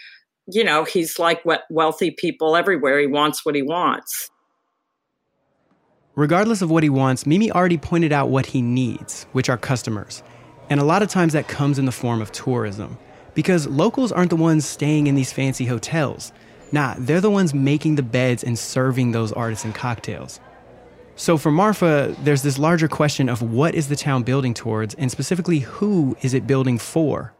you 0.54 0.62
know, 0.62 0.84
he's 0.84 1.18
like 1.18 1.42
what 1.44 1.62
wealthy 1.70 2.10
people 2.10 2.56
everywhere. 2.56 3.00
He 3.00 3.06
wants 3.06 3.44
what 3.44 3.54
he 3.54 3.62
wants. 3.62 4.30
Regardless 6.14 6.60
of 6.60 6.70
what 6.70 6.82
he 6.82 6.90
wants, 6.90 7.26
Mimi 7.26 7.50
already 7.50 7.78
pointed 7.78 8.12
out 8.12 8.28
what 8.28 8.46
he 8.46 8.60
needs, 8.60 9.24
which 9.32 9.48
are 9.48 9.56
customers. 9.56 10.22
And 10.68 10.78
a 10.78 10.84
lot 10.84 11.02
of 11.02 11.08
times 11.08 11.32
that 11.32 11.48
comes 11.48 11.78
in 11.78 11.86
the 11.86 11.92
form 11.92 12.20
of 12.20 12.32
tourism 12.32 12.98
because 13.34 13.66
locals 13.66 14.12
aren't 14.12 14.30
the 14.30 14.36
ones 14.36 14.66
staying 14.66 15.06
in 15.06 15.14
these 15.14 15.32
fancy 15.32 15.64
hotels. 15.64 16.32
Nah, 16.70 16.94
they're 16.98 17.20
the 17.20 17.30
ones 17.30 17.54
making 17.54 17.94
the 17.94 18.02
beds 18.02 18.44
and 18.44 18.58
serving 18.58 19.12
those 19.12 19.32
artisan 19.32 19.72
cocktails. 19.72 20.38
So 21.16 21.38
for 21.38 21.50
Marfa, 21.50 22.14
there's 22.22 22.42
this 22.42 22.58
larger 22.58 22.88
question 22.88 23.28
of 23.28 23.42
what 23.42 23.74
is 23.74 23.88
the 23.88 23.96
town 23.96 24.22
building 24.22 24.54
towards, 24.54 24.94
and 24.94 25.10
specifically, 25.10 25.60
who 25.60 26.16
is 26.22 26.34
it 26.34 26.46
building 26.46 26.78
for? 26.78 27.34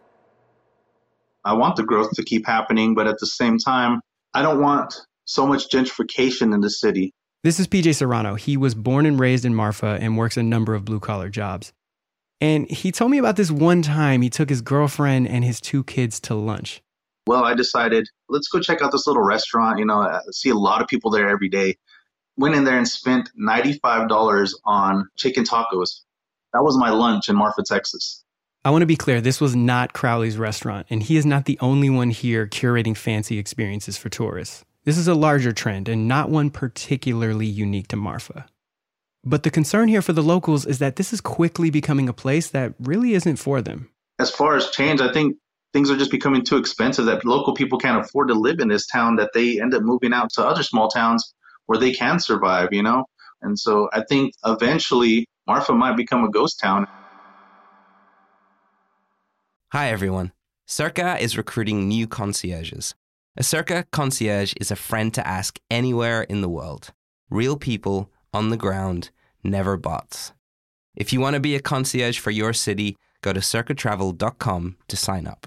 I 1.44 1.54
want 1.54 1.76
the 1.76 1.82
growth 1.82 2.12
to 2.12 2.24
keep 2.24 2.46
happening, 2.46 2.94
but 2.94 3.06
at 3.06 3.18
the 3.18 3.26
same 3.26 3.58
time, 3.58 4.00
I 4.34 4.42
don't 4.42 4.60
want 4.60 4.94
so 5.24 5.46
much 5.46 5.68
gentrification 5.68 6.54
in 6.54 6.60
the 6.60 6.70
city. 6.70 7.12
This 7.44 7.58
is 7.58 7.66
PJ 7.66 7.96
Serrano. 7.96 8.36
He 8.36 8.56
was 8.56 8.74
born 8.74 9.04
and 9.04 9.18
raised 9.18 9.44
in 9.44 9.54
Marfa 9.54 9.98
and 10.00 10.16
works 10.16 10.36
a 10.36 10.42
number 10.42 10.74
of 10.74 10.84
blue 10.84 11.00
collar 11.00 11.28
jobs. 11.28 11.72
And 12.40 12.70
he 12.70 12.92
told 12.92 13.10
me 13.10 13.18
about 13.18 13.36
this 13.36 13.50
one 13.50 13.82
time 13.82 14.22
he 14.22 14.30
took 14.30 14.48
his 14.48 14.62
girlfriend 14.62 15.28
and 15.28 15.44
his 15.44 15.60
two 15.60 15.84
kids 15.84 16.20
to 16.20 16.34
lunch. 16.34 16.82
Well, 17.26 17.44
I 17.44 17.54
decided, 17.54 18.08
let's 18.28 18.48
go 18.48 18.60
check 18.60 18.82
out 18.82 18.90
this 18.90 19.06
little 19.06 19.22
restaurant. 19.22 19.78
You 19.78 19.84
know, 19.84 20.00
I 20.00 20.20
see 20.30 20.50
a 20.50 20.54
lot 20.54 20.82
of 20.82 20.88
people 20.88 21.10
there 21.10 21.28
every 21.28 21.48
day. 21.48 21.76
Went 22.36 22.54
in 22.54 22.64
there 22.64 22.78
and 22.78 22.88
spent 22.88 23.30
$95 23.40 24.54
on 24.64 25.08
chicken 25.16 25.44
tacos. 25.44 26.00
That 26.52 26.64
was 26.64 26.76
my 26.76 26.90
lunch 26.90 27.28
in 27.28 27.36
Marfa, 27.36 27.62
Texas. 27.64 28.24
I 28.64 28.70
want 28.70 28.82
to 28.82 28.86
be 28.86 28.96
clear 28.96 29.20
this 29.20 29.40
was 29.40 29.56
not 29.56 29.92
Crowley's 29.92 30.38
restaurant, 30.38 30.86
and 30.88 31.02
he 31.02 31.16
is 31.16 31.26
not 31.26 31.46
the 31.46 31.58
only 31.60 31.90
one 31.90 32.10
here 32.10 32.46
curating 32.46 32.96
fancy 32.96 33.36
experiences 33.36 33.96
for 33.98 34.08
tourists. 34.08 34.64
This 34.84 34.96
is 34.96 35.08
a 35.08 35.16
larger 35.16 35.50
trend 35.52 35.88
and 35.88 36.06
not 36.06 36.30
one 36.30 36.48
particularly 36.48 37.46
unique 37.46 37.88
to 37.88 37.96
Marfa. 37.96 38.46
But 39.24 39.42
the 39.42 39.50
concern 39.50 39.88
here 39.88 40.02
for 40.02 40.12
the 40.12 40.22
locals 40.22 40.64
is 40.64 40.78
that 40.78 40.94
this 40.94 41.12
is 41.12 41.20
quickly 41.20 41.70
becoming 41.70 42.08
a 42.08 42.12
place 42.12 42.50
that 42.50 42.74
really 42.78 43.14
isn't 43.14 43.36
for 43.36 43.60
them. 43.60 43.90
As 44.20 44.30
far 44.30 44.54
as 44.54 44.70
change, 44.70 45.00
I 45.00 45.12
think 45.12 45.36
things 45.72 45.90
are 45.90 45.96
just 45.96 46.12
becoming 46.12 46.44
too 46.44 46.56
expensive 46.56 47.06
that 47.06 47.24
local 47.24 47.54
people 47.54 47.80
can't 47.80 48.04
afford 48.04 48.28
to 48.28 48.34
live 48.34 48.60
in 48.60 48.68
this 48.68 48.86
town 48.86 49.16
that 49.16 49.30
they 49.34 49.60
end 49.60 49.74
up 49.74 49.82
moving 49.82 50.12
out 50.12 50.32
to 50.34 50.46
other 50.46 50.62
small 50.62 50.86
towns 50.86 51.34
where 51.66 51.80
they 51.80 51.92
can 51.92 52.20
survive, 52.20 52.68
you 52.70 52.84
know? 52.84 53.06
And 53.40 53.58
so 53.58 53.88
I 53.92 54.04
think 54.08 54.34
eventually 54.44 55.26
Marfa 55.48 55.74
might 55.74 55.96
become 55.96 56.22
a 56.22 56.30
ghost 56.30 56.60
town. 56.60 56.86
Hi, 59.72 59.88
everyone. 59.88 60.32
Cerca 60.68 61.18
is 61.18 61.38
recruiting 61.38 61.88
new 61.88 62.06
concierges. 62.06 62.94
A 63.38 63.40
Cerca 63.40 63.86
concierge 63.90 64.52
is 64.60 64.70
a 64.70 64.76
friend 64.76 65.14
to 65.14 65.26
ask 65.26 65.58
anywhere 65.70 66.24
in 66.24 66.42
the 66.42 66.48
world. 66.50 66.92
Real 67.30 67.56
people 67.56 68.10
on 68.34 68.50
the 68.50 68.58
ground, 68.58 69.08
never 69.42 69.78
bots. 69.78 70.34
If 70.94 71.10
you 71.10 71.20
want 71.20 71.36
to 71.36 71.40
be 71.40 71.54
a 71.54 71.58
concierge 71.58 72.18
for 72.18 72.30
your 72.30 72.52
city, 72.52 72.98
go 73.22 73.32
to 73.32 73.40
cercatravel.com 73.40 74.76
to 74.88 74.94
sign 74.94 75.26
up. 75.26 75.46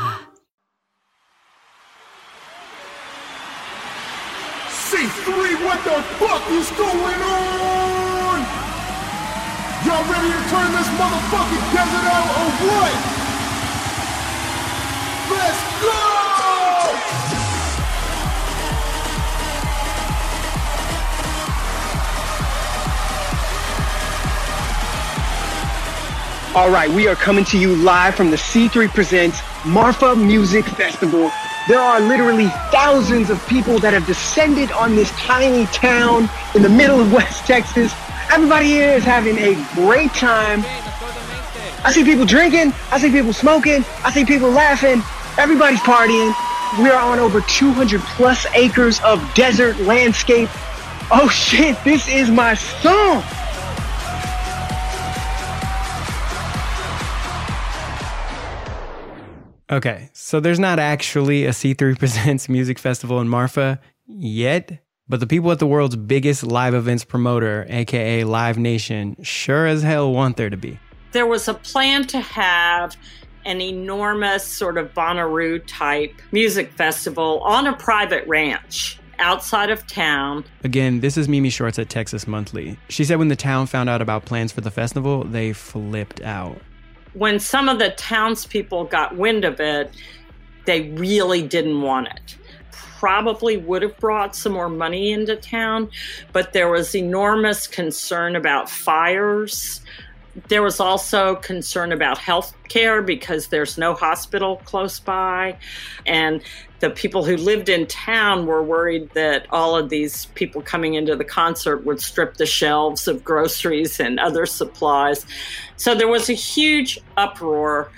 C3, 5.01 5.65
what 5.65 5.83
the 5.83 5.97
fuck 6.21 6.45
is 6.51 6.69
going 6.77 7.21
on? 7.25 8.37
Y'all 9.83 10.05
ready 10.05 10.29
to 10.29 10.41
turn 10.53 10.71
this 10.77 10.89
motherfucking 10.93 11.73
desert 11.73 12.05
out 12.05 12.29
or 12.37 12.49
what? 12.69 12.93
Let's 15.31 15.61
go! 15.81 15.97
All 26.53 26.69
right, 26.69 26.91
we 26.91 27.07
are 27.07 27.15
coming 27.15 27.45
to 27.45 27.57
you 27.57 27.75
live 27.75 28.13
from 28.13 28.29
the 28.29 28.37
C3 28.37 28.87
Presents 28.89 29.41
Marfa 29.65 30.15
Music 30.15 30.65
Festival. 30.65 31.31
There 31.71 31.79
are 31.79 32.01
literally 32.01 32.49
thousands 32.69 33.29
of 33.29 33.47
people 33.47 33.79
that 33.79 33.93
have 33.93 34.05
descended 34.05 34.73
on 34.73 34.93
this 34.93 35.09
tiny 35.11 35.67
town 35.67 36.29
in 36.53 36.63
the 36.63 36.67
middle 36.67 36.99
of 36.99 37.13
West 37.13 37.47
Texas. 37.47 37.93
Everybody 38.29 38.65
here 38.65 38.89
is 38.89 39.05
having 39.05 39.37
a 39.37 39.53
great 39.73 40.11
time. 40.11 40.65
I 41.85 41.93
see 41.93 42.03
people 42.03 42.25
drinking, 42.25 42.73
I 42.91 42.99
see 42.99 43.09
people 43.09 43.31
smoking, 43.31 43.85
I 44.03 44.11
see 44.11 44.25
people 44.25 44.49
laughing. 44.49 45.01
Everybody's 45.37 45.79
partying. 45.79 46.35
We 46.83 46.89
are 46.89 47.01
on 47.01 47.19
over 47.19 47.39
200 47.39 48.01
plus 48.01 48.45
acres 48.53 48.99
of 49.05 49.23
desert 49.33 49.79
landscape. 49.79 50.49
Oh 51.09 51.29
shit, 51.29 51.81
this 51.85 52.05
is 52.09 52.29
my 52.29 52.53
song. 52.53 53.23
Okay, 59.71 60.09
so 60.11 60.41
there's 60.41 60.59
not 60.59 60.79
actually 60.79 61.45
a 61.45 61.51
C3 61.51 61.97
Presents 61.99 62.49
music 62.49 62.77
festival 62.77 63.21
in 63.21 63.29
Marfa 63.29 63.79
yet, 64.05 64.79
but 65.07 65.21
the 65.21 65.27
people 65.27 65.49
at 65.51 65.59
the 65.59 65.67
world's 65.67 65.95
biggest 65.95 66.43
live 66.43 66.73
events 66.73 67.05
promoter, 67.05 67.65
aka 67.69 68.25
Live 68.25 68.57
Nation, 68.57 69.15
sure 69.23 69.67
as 69.67 69.81
hell 69.81 70.11
want 70.11 70.35
there 70.35 70.49
to 70.49 70.57
be. 70.57 70.77
There 71.13 71.25
was 71.25 71.47
a 71.47 71.53
plan 71.53 72.05
to 72.07 72.19
have 72.19 72.97
an 73.45 73.61
enormous 73.61 74.43
sort 74.43 74.77
of 74.77 74.93
Bonnaroo 74.93 75.63
type 75.67 76.13
music 76.33 76.71
festival 76.73 77.39
on 77.39 77.65
a 77.65 77.75
private 77.75 78.27
ranch 78.27 78.99
outside 79.19 79.69
of 79.69 79.87
town. 79.87 80.43
Again, 80.63 80.99
this 80.99 81.15
is 81.15 81.29
Mimi 81.29 81.49
Swartz 81.49 81.79
at 81.79 81.89
Texas 81.89 82.27
Monthly. 82.27 82.77
She 82.89 83.05
said 83.05 83.19
when 83.19 83.29
the 83.29 83.35
town 83.35 83.67
found 83.67 83.89
out 83.89 84.01
about 84.01 84.25
plans 84.25 84.51
for 84.51 84.61
the 84.61 84.71
festival, 84.71 85.23
they 85.23 85.53
flipped 85.53 86.21
out. 86.21 86.59
When 87.13 87.39
some 87.39 87.69
of 87.69 87.79
the 87.79 87.89
townspeople 87.91 88.85
got 88.85 89.17
wind 89.17 89.45
of 89.45 89.59
it, 89.59 89.93
they 90.65 90.89
really 90.91 91.41
didn't 91.45 91.81
want 91.81 92.07
it. 92.07 92.37
Probably 92.71 93.57
would 93.57 93.81
have 93.81 93.97
brought 93.97 94.35
some 94.35 94.53
more 94.53 94.69
money 94.69 95.11
into 95.11 95.35
town, 95.35 95.89
but 96.33 96.53
there 96.53 96.69
was 96.69 96.95
enormous 96.95 97.67
concern 97.67 98.35
about 98.35 98.69
fires. 98.69 99.81
There 100.47 100.61
was 100.61 100.79
also 100.79 101.35
concern 101.35 101.91
about 101.91 102.17
health 102.17 102.53
care 102.69 103.01
because 103.01 103.47
there's 103.47 103.77
no 103.77 103.93
hospital 103.93 104.61
close 104.65 104.99
by. 104.99 105.57
And 106.05 106.41
the 106.81 106.89
people 106.89 107.23
who 107.23 107.37
lived 107.37 107.69
in 107.69 107.85
town 107.87 108.47
were 108.47 108.61
worried 108.61 109.09
that 109.11 109.45
all 109.51 109.77
of 109.77 109.89
these 109.89 110.25
people 110.33 110.61
coming 110.61 110.95
into 110.95 111.15
the 111.15 111.23
concert 111.23 111.85
would 111.85 112.01
strip 112.01 112.37
the 112.37 112.45
shelves 112.45 113.07
of 113.07 113.23
groceries 113.23 113.99
and 113.99 114.19
other 114.19 114.47
supplies. 114.47 115.25
So 115.77 115.95
there 115.95 116.07
was 116.07 116.29
a 116.29 116.33
huge 116.33 116.99
uproar 117.17 117.91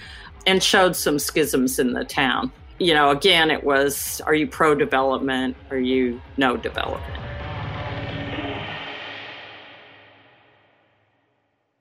and 0.45 0.61
showed 0.61 0.95
some 0.97 1.17
schisms 1.17 1.79
in 1.79 1.93
the 1.93 2.03
town. 2.03 2.51
You 2.77 2.93
know, 2.93 3.09
again, 3.09 3.49
it 3.49 3.63
was 3.63 4.21
are 4.25 4.35
you 4.35 4.47
pro 4.47 4.75
development? 4.75 5.55
Are 5.71 5.77
you 5.77 6.21
no 6.35 6.57
development? 6.57 7.32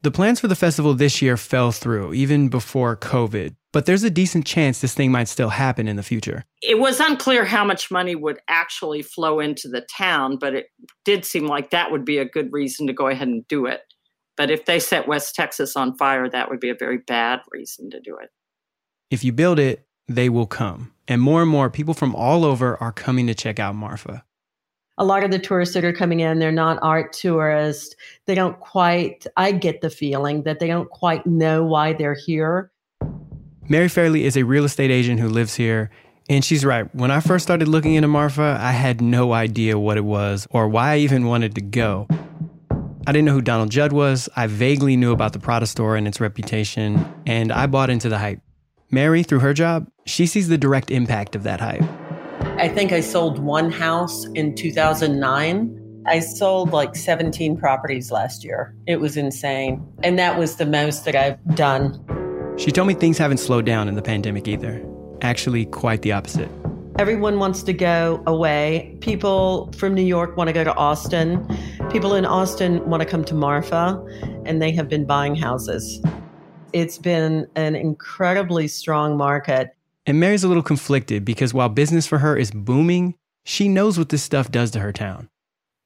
The 0.02 0.10
plans 0.10 0.40
for 0.40 0.48
the 0.48 0.56
festival 0.56 0.94
this 0.94 1.22
year 1.22 1.36
fell 1.36 1.70
through, 1.70 2.12
even 2.12 2.48
before 2.48 2.96
COVID, 2.96 3.54
but 3.72 3.86
there's 3.86 4.02
a 4.02 4.10
decent 4.10 4.44
chance 4.44 4.80
this 4.80 4.94
thing 4.94 5.12
might 5.12 5.28
still 5.28 5.50
happen 5.50 5.86
in 5.86 5.94
the 5.94 6.02
future. 6.02 6.44
It 6.60 6.80
was 6.80 6.98
unclear 6.98 7.44
how 7.44 7.64
much 7.64 7.88
money 7.88 8.16
would 8.16 8.40
actually 8.48 9.02
flow 9.02 9.38
into 9.38 9.68
the 9.68 9.86
town, 9.96 10.38
but 10.38 10.54
it 10.54 10.66
did 11.04 11.24
seem 11.24 11.46
like 11.46 11.70
that 11.70 11.92
would 11.92 12.04
be 12.04 12.18
a 12.18 12.24
good 12.24 12.52
reason 12.52 12.88
to 12.88 12.92
go 12.92 13.06
ahead 13.06 13.28
and 13.28 13.46
do 13.46 13.66
it. 13.66 13.82
But 14.36 14.50
if 14.50 14.64
they 14.64 14.80
set 14.80 15.06
West 15.06 15.36
Texas 15.36 15.76
on 15.76 15.96
fire, 15.96 16.28
that 16.28 16.50
would 16.50 16.58
be 16.58 16.70
a 16.70 16.74
very 16.74 16.98
bad 16.98 17.38
reason 17.52 17.88
to 17.90 18.00
do 18.00 18.16
it. 18.20 18.30
If 19.08 19.22
you 19.22 19.32
build 19.32 19.60
it, 19.60 19.86
they 20.08 20.28
will 20.28 20.46
come. 20.46 20.92
And 21.06 21.22
more 21.22 21.42
and 21.42 21.50
more 21.50 21.70
people 21.70 21.94
from 21.94 22.16
all 22.16 22.44
over 22.44 22.76
are 22.82 22.92
coming 22.92 23.28
to 23.28 23.34
check 23.34 23.60
out 23.60 23.76
Marfa 23.76 24.24
a 24.98 25.04
lot 25.04 25.24
of 25.24 25.30
the 25.30 25.38
tourists 25.38 25.74
that 25.74 25.84
are 25.84 25.92
coming 25.92 26.20
in, 26.20 26.38
they're 26.38 26.52
not 26.52 26.78
art 26.82 27.12
tourists. 27.12 27.96
They 28.26 28.34
don't 28.34 28.58
quite, 28.60 29.26
I 29.36 29.52
get 29.52 29.80
the 29.80 29.90
feeling 29.90 30.42
that 30.42 30.60
they 30.60 30.66
don't 30.66 30.90
quite 30.90 31.26
know 31.26 31.64
why 31.64 31.92
they're 31.92 32.14
here. 32.14 32.70
Mary 33.68 33.88
Fairley 33.88 34.24
is 34.24 34.36
a 34.36 34.42
real 34.42 34.64
estate 34.64 34.90
agent 34.90 35.20
who 35.20 35.28
lives 35.28 35.54
here. 35.54 35.90
And 36.28 36.44
she's 36.44 36.64
right. 36.64 36.92
When 36.94 37.10
I 37.10 37.20
first 37.20 37.42
started 37.42 37.68
looking 37.68 37.94
into 37.94 38.08
Marfa, 38.08 38.56
I 38.60 38.72
had 38.72 39.00
no 39.00 39.32
idea 39.32 39.78
what 39.78 39.96
it 39.96 40.04
was 40.04 40.46
or 40.50 40.68
why 40.68 40.92
I 40.92 40.98
even 40.98 41.26
wanted 41.26 41.54
to 41.56 41.60
go. 41.60 42.06
I 43.06 43.10
didn't 43.10 43.24
know 43.24 43.32
who 43.32 43.40
Donald 43.42 43.70
Judd 43.70 43.92
was. 43.92 44.28
I 44.36 44.46
vaguely 44.46 44.96
knew 44.96 45.12
about 45.12 45.32
the 45.32 45.40
Prada 45.40 45.66
store 45.66 45.96
and 45.96 46.06
its 46.06 46.20
reputation, 46.20 47.04
and 47.26 47.50
I 47.50 47.66
bought 47.66 47.90
into 47.90 48.08
the 48.08 48.18
hype. 48.18 48.40
Mary, 48.90 49.24
through 49.24 49.40
her 49.40 49.52
job, 49.52 49.90
she 50.06 50.26
sees 50.26 50.46
the 50.46 50.58
direct 50.58 50.90
impact 50.90 51.34
of 51.34 51.42
that 51.42 51.60
hype. 51.60 51.82
I 52.58 52.68
think 52.68 52.92
I 52.92 53.00
sold 53.00 53.38
one 53.38 53.70
house 53.70 54.26
in 54.34 54.54
2009. 54.54 56.02
I 56.06 56.20
sold 56.20 56.72
like 56.72 56.94
17 56.94 57.56
properties 57.56 58.10
last 58.12 58.44
year. 58.44 58.74
It 58.86 59.00
was 59.00 59.16
insane. 59.16 59.84
And 60.02 60.18
that 60.18 60.38
was 60.38 60.56
the 60.56 60.66
most 60.66 61.04
that 61.06 61.16
I've 61.16 61.42
done. 61.56 62.04
She 62.58 62.70
told 62.70 62.88
me 62.88 62.94
things 62.94 63.18
haven't 63.18 63.38
slowed 63.38 63.64
down 63.64 63.88
in 63.88 63.94
the 63.94 64.02
pandemic 64.02 64.46
either. 64.46 64.84
Actually, 65.22 65.64
quite 65.66 66.02
the 66.02 66.12
opposite. 66.12 66.50
Everyone 66.98 67.38
wants 67.38 67.62
to 67.62 67.72
go 67.72 68.22
away. 68.26 68.96
People 69.00 69.72
from 69.72 69.94
New 69.94 70.02
York 70.02 70.36
want 70.36 70.48
to 70.48 70.52
go 70.52 70.62
to 70.62 70.74
Austin. 70.74 71.44
People 71.90 72.14
in 72.14 72.26
Austin 72.26 72.84
want 72.88 73.02
to 73.02 73.08
come 73.08 73.24
to 73.24 73.34
Marfa, 73.34 74.04
and 74.44 74.60
they 74.60 74.72
have 74.72 74.88
been 74.88 75.06
buying 75.06 75.34
houses. 75.34 76.02
It's 76.74 76.98
been 76.98 77.46
an 77.56 77.74
incredibly 77.74 78.68
strong 78.68 79.16
market. 79.16 79.74
And 80.06 80.18
Mary's 80.18 80.44
a 80.44 80.48
little 80.48 80.62
conflicted 80.62 81.24
because 81.24 81.54
while 81.54 81.68
business 81.68 82.06
for 82.06 82.18
her 82.18 82.36
is 82.36 82.50
booming, 82.50 83.14
she 83.44 83.68
knows 83.68 83.98
what 83.98 84.08
this 84.08 84.22
stuff 84.22 84.50
does 84.50 84.70
to 84.72 84.80
her 84.80 84.92
town. 84.92 85.28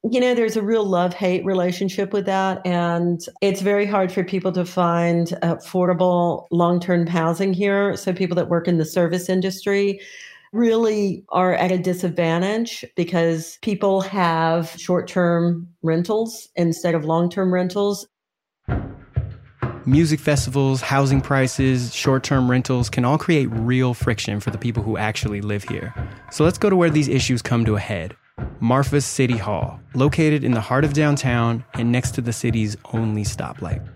You 0.09 0.20
know, 0.20 0.35
there's 0.35 0.57
a 0.57 0.62
real 0.62 0.85
love 0.85 1.14
hate 1.14 1.44
relationship 1.44 2.12
with 2.12 2.26
that. 2.26 2.64
And 2.64 3.20
it's 3.42 3.61
very 3.61 3.87
hard 3.87 4.12
for 4.12 4.22
people 4.22 4.52
to 4.52 4.64
find 4.64 5.29
affordable 5.42 6.46
long 6.50 6.81
term 6.81 7.07
housing 7.07 7.52
here. 7.52 7.96
So, 7.96 8.12
people 8.12 8.37
that 8.37 8.48
work 8.48 8.68
in 8.68 8.79
the 8.79 8.85
service 8.85 9.29
industry 9.29 10.00
really 10.52 11.24
are 11.31 11.55
at 11.55 11.72
a 11.72 11.79
disadvantage 11.79 12.85
because 12.94 13.59
people 13.62 14.00
have 14.00 14.70
short 14.79 15.09
term 15.09 15.68
rentals 15.83 16.48
instead 16.55 16.94
of 16.94 17.05
long 17.05 17.29
term 17.29 17.52
rentals 17.52 18.07
music 19.87 20.18
festivals, 20.18 20.81
housing 20.81 21.20
prices, 21.20 21.94
short 21.94 22.25
term 22.25 22.51
rentals 22.51 22.90
can 22.90 23.05
all 23.05 23.16
create 23.16 23.46
real 23.46 23.94
friction 23.94 24.40
for 24.40 24.51
the 24.51 24.59
people 24.59 24.83
who 24.83 24.96
actually 24.96 25.40
live 25.40 25.62
here. 25.64 25.94
So 26.31 26.44
let's 26.44 26.59
go 26.59 26.68
to 26.68 26.77
where 26.77 26.90
these 26.90 27.09
issues 27.09 27.40
come 27.40 27.64
to 27.64 27.77
a 27.77 27.81
head 27.81 28.16
Marfa's 28.61 29.07
City 29.07 29.37
Hall, 29.37 29.81
located 29.94 30.44
in 30.44 30.53
the 30.53 30.61
heart 30.61 30.85
of 30.85 30.92
downtown 30.92 31.64
and 31.75 31.90
next 31.90 32.12
to 32.12 32.20
the 32.20 32.33
city's 32.33 32.77
only 32.92 33.22
stoplight. 33.22 33.87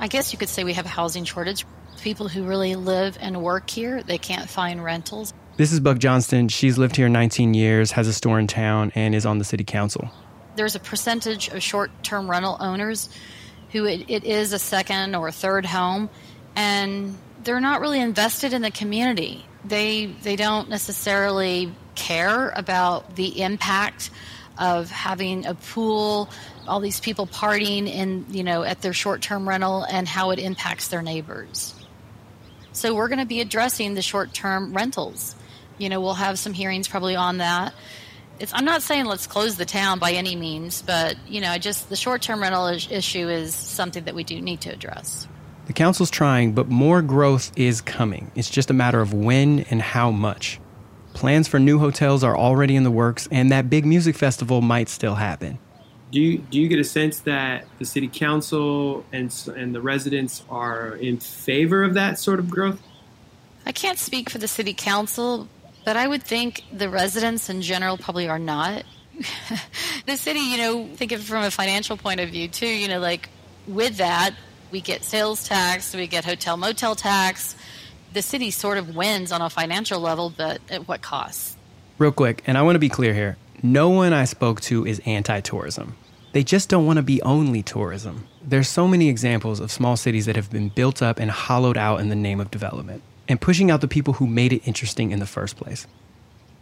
I 0.00 0.08
guess 0.08 0.32
you 0.32 0.38
could 0.38 0.48
say 0.48 0.64
we 0.64 0.74
have 0.74 0.86
a 0.86 0.90
housing 0.90 1.24
shortage. 1.24 1.64
People 2.02 2.28
who 2.28 2.44
really 2.44 2.74
live 2.74 3.16
and 3.20 3.42
work 3.42 3.70
here, 3.70 4.02
they 4.02 4.18
can't 4.18 4.50
find 4.50 4.82
rentals. 4.82 5.32
This 5.56 5.72
is 5.72 5.78
Buck 5.78 5.98
Johnston. 5.98 6.48
She's 6.48 6.78
lived 6.78 6.96
here 6.96 7.08
19 7.08 7.54
years, 7.54 7.92
has 7.92 8.08
a 8.08 8.12
store 8.12 8.40
in 8.40 8.48
town, 8.48 8.90
and 8.96 9.14
is 9.14 9.24
on 9.24 9.38
the 9.38 9.44
city 9.44 9.62
council. 9.62 10.10
There's 10.56 10.74
a 10.74 10.80
percentage 10.80 11.46
of 11.48 11.62
short 11.62 11.92
term 12.02 12.28
rental 12.28 12.56
owners 12.58 13.08
who 13.70 13.84
it, 13.84 14.04
it 14.08 14.24
is 14.24 14.52
a 14.52 14.58
second 14.58 15.14
or 15.14 15.28
a 15.28 15.32
third 15.32 15.64
home, 15.64 16.10
and 16.56 17.16
they're 17.44 17.60
not 17.60 17.80
really 17.80 18.00
invested 18.00 18.52
in 18.52 18.62
the 18.62 18.70
community. 18.72 19.46
They, 19.64 20.06
they 20.06 20.34
don't 20.34 20.68
necessarily 20.68 21.72
care 21.94 22.50
about 22.50 23.14
the 23.14 23.40
impact 23.40 24.10
of 24.58 24.90
having 24.90 25.46
a 25.46 25.54
pool, 25.54 26.30
all 26.66 26.80
these 26.80 26.98
people 26.98 27.28
partying 27.28 27.86
in, 27.86 28.26
you 28.28 28.42
know, 28.42 28.64
at 28.64 28.82
their 28.82 28.92
short-term 28.92 29.48
rental 29.48 29.84
and 29.84 30.08
how 30.08 30.30
it 30.30 30.40
impacts 30.40 30.88
their 30.88 31.02
neighbors. 31.02 31.74
So 32.72 32.92
we're 32.92 33.08
going 33.08 33.20
to 33.20 33.26
be 33.26 33.40
addressing 33.40 33.94
the 33.94 34.02
short-term 34.02 34.74
rentals. 34.74 35.36
You 35.78 35.88
know, 35.88 36.00
we'll 36.00 36.14
have 36.14 36.38
some 36.38 36.52
hearings 36.52 36.88
probably 36.88 37.16
on 37.16 37.38
that. 37.38 37.74
It's, 38.38 38.52
I'm 38.54 38.64
not 38.64 38.82
saying 38.82 39.04
let's 39.06 39.26
close 39.26 39.56
the 39.56 39.64
town 39.64 39.98
by 39.98 40.12
any 40.12 40.34
means, 40.34 40.82
but 40.82 41.16
you 41.28 41.40
know, 41.40 41.56
just 41.58 41.88
the 41.88 41.96
short-term 41.96 42.40
rental 42.40 42.66
is, 42.66 42.90
issue 42.90 43.28
is 43.28 43.54
something 43.54 44.04
that 44.04 44.14
we 44.14 44.24
do 44.24 44.40
need 44.40 44.60
to 44.62 44.70
address. 44.70 45.28
The 45.66 45.72
council's 45.72 46.10
trying, 46.10 46.52
but 46.52 46.68
more 46.68 47.00
growth 47.00 47.52
is 47.56 47.80
coming. 47.80 48.30
It's 48.34 48.50
just 48.50 48.70
a 48.70 48.74
matter 48.74 49.00
of 49.00 49.14
when 49.14 49.60
and 49.70 49.80
how 49.80 50.10
much. 50.10 50.60
Plans 51.14 51.46
for 51.46 51.60
new 51.60 51.78
hotels 51.78 52.24
are 52.24 52.36
already 52.36 52.74
in 52.76 52.82
the 52.82 52.90
works, 52.90 53.28
and 53.30 53.52
that 53.52 53.70
big 53.70 53.86
music 53.86 54.16
festival 54.16 54.60
might 54.60 54.88
still 54.88 55.14
happen. 55.14 55.58
Do 56.10 56.20
you, 56.20 56.38
do 56.38 56.60
you 56.60 56.68
get 56.68 56.78
a 56.78 56.84
sense 56.84 57.20
that 57.20 57.66
the 57.78 57.84
city 57.84 58.08
council 58.08 59.04
and, 59.12 59.34
and 59.56 59.74
the 59.74 59.80
residents 59.80 60.44
are 60.50 60.96
in 60.96 61.18
favor 61.18 61.82
of 61.82 61.94
that 61.94 62.18
sort 62.18 62.40
of 62.40 62.50
growth? 62.50 62.80
I 63.64 63.72
can't 63.72 63.98
speak 63.98 64.28
for 64.28 64.38
the 64.38 64.48
city 64.48 64.74
council, 64.74 65.48
but 65.84 65.96
I 65.96 66.08
would 66.08 66.22
think 66.22 66.64
the 66.72 66.88
residents 66.88 67.48
in 67.48 67.62
general 67.62 67.98
probably 67.98 68.28
are 68.28 68.38
not. 68.38 68.84
the 70.06 70.16
city, 70.16 70.40
you 70.40 70.56
know, 70.56 70.88
think 70.94 71.12
of 71.12 71.20
it 71.20 71.24
from 71.24 71.44
a 71.44 71.50
financial 71.50 71.96
point 71.96 72.20
of 72.20 72.30
view 72.30 72.48
too, 72.48 72.66
you 72.66 72.88
know, 72.88 72.98
like 72.98 73.28
with 73.68 73.98
that, 73.98 74.34
we 74.70 74.80
get 74.80 75.04
sales 75.04 75.46
tax, 75.46 75.94
we 75.94 76.06
get 76.06 76.24
hotel 76.24 76.56
motel 76.56 76.94
tax, 76.94 77.54
the 78.12 78.22
city 78.22 78.50
sort 78.50 78.78
of 78.78 78.96
wins 78.96 79.30
on 79.30 79.42
a 79.42 79.50
financial 79.50 80.00
level, 80.00 80.32
but 80.36 80.60
at 80.70 80.88
what 80.88 81.02
cost? 81.02 81.56
Real 81.98 82.12
quick, 82.12 82.42
and 82.46 82.58
I 82.58 82.62
want 82.62 82.74
to 82.74 82.80
be 82.80 82.88
clear 82.88 83.14
here 83.14 83.36
no 83.62 83.88
one 83.88 84.12
I 84.12 84.24
spoke 84.24 84.60
to 84.62 84.84
is 84.86 85.00
anti 85.06 85.40
tourism. 85.40 85.96
They 86.32 86.42
just 86.42 86.68
don't 86.68 86.84
want 86.84 86.96
to 86.96 87.02
be 87.02 87.22
only 87.22 87.62
tourism. 87.62 88.26
There's 88.42 88.68
so 88.68 88.88
many 88.88 89.08
examples 89.08 89.60
of 89.60 89.70
small 89.70 89.96
cities 89.96 90.26
that 90.26 90.36
have 90.36 90.50
been 90.50 90.68
built 90.68 91.00
up 91.00 91.20
and 91.20 91.30
hollowed 91.30 91.78
out 91.78 92.00
in 92.00 92.08
the 92.08 92.16
name 92.16 92.40
of 92.40 92.50
development 92.50 93.02
and 93.28 93.40
pushing 93.40 93.70
out 93.70 93.80
the 93.80 93.88
people 93.88 94.14
who 94.14 94.26
made 94.26 94.52
it 94.52 94.66
interesting 94.66 95.10
in 95.10 95.18
the 95.18 95.26
first 95.26 95.56
place. 95.56 95.86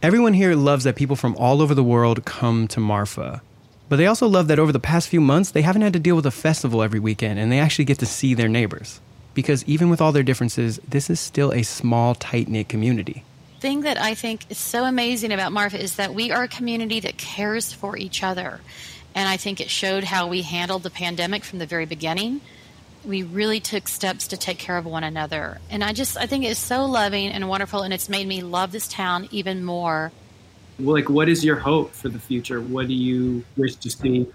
Everyone 0.01 0.33
here 0.33 0.55
loves 0.55 0.83
that 0.83 0.95
people 0.95 1.15
from 1.15 1.35
all 1.37 1.61
over 1.61 1.73
the 1.73 1.83
world 1.83 2.25
come 2.25 2.67
to 2.69 2.79
Marfa, 2.79 3.41
but 3.89 3.97
they 3.97 4.07
also 4.07 4.27
love 4.27 4.47
that 4.47 4.59
over 4.59 4.71
the 4.71 4.79
past 4.79 5.07
few 5.07 5.21
months, 5.21 5.51
they 5.51 5.61
haven't 5.61 5.81
had 5.81 5.93
to 5.93 5.99
deal 5.99 6.15
with 6.15 6.25
a 6.25 6.31
festival 6.31 6.81
every 6.81 6.99
weekend 6.99 7.39
and 7.39 7.51
they 7.51 7.59
actually 7.59 7.85
get 7.85 7.99
to 7.99 8.05
see 8.05 8.33
their 8.33 8.49
neighbors 8.49 8.99
because 9.33 9.63
even 9.65 9.89
with 9.89 10.01
all 10.01 10.11
their 10.11 10.23
differences, 10.23 10.79
this 10.87 11.09
is 11.09 11.19
still 11.19 11.51
a 11.51 11.63
small, 11.63 12.15
tight 12.15 12.47
knit 12.47 12.69
community. 12.69 13.23
Thing 13.59 13.81
that 13.81 13.99
I 13.99 14.13
think 14.13 14.49
is 14.49 14.57
so 14.57 14.83
amazing 14.83 15.31
about 15.31 15.51
Marfa 15.51 15.81
is 15.81 15.95
that 15.95 16.13
we 16.13 16.31
are 16.31 16.43
a 16.43 16.47
community 16.47 16.99
that 16.99 17.17
cares 17.17 17.71
for 17.71 17.97
each 17.97 18.23
other. 18.23 18.59
And 19.15 19.29
I 19.29 19.37
think 19.37 19.61
it 19.61 19.69
showed 19.69 20.03
how 20.03 20.27
we 20.27 20.41
handled 20.41 20.83
the 20.83 20.89
pandemic 20.89 21.43
from 21.43 21.59
the 21.59 21.65
very 21.65 21.85
beginning. 21.85 22.41
We 23.05 23.23
really 23.23 23.59
took 23.59 23.87
steps 23.87 24.27
to 24.29 24.37
take 24.37 24.57
care 24.57 24.77
of 24.77 24.85
one 24.85 25.03
another. 25.03 25.59
And 25.69 25.83
I 25.83 25.93
just, 25.93 26.17
I 26.17 26.25
think 26.25 26.45
it's 26.45 26.59
so 26.59 26.85
loving 26.85 27.29
and 27.29 27.49
wonderful, 27.49 27.81
and 27.81 27.93
it's 27.93 28.09
made 28.09 28.27
me 28.27 28.41
love 28.41 28.71
this 28.71 28.87
town 28.87 29.27
even 29.31 29.63
more. 29.63 30.11
Well, 30.79 30.95
Like, 30.95 31.09
what 31.09 31.29
is 31.29 31.43
your 31.43 31.57
hope 31.57 31.91
for 31.93 32.09
the 32.09 32.19
future? 32.19 32.61
What 32.61 32.87
do 32.87 32.93
you 32.93 33.43
wish 33.57 33.75
to 33.75 33.89
see? 33.89 34.27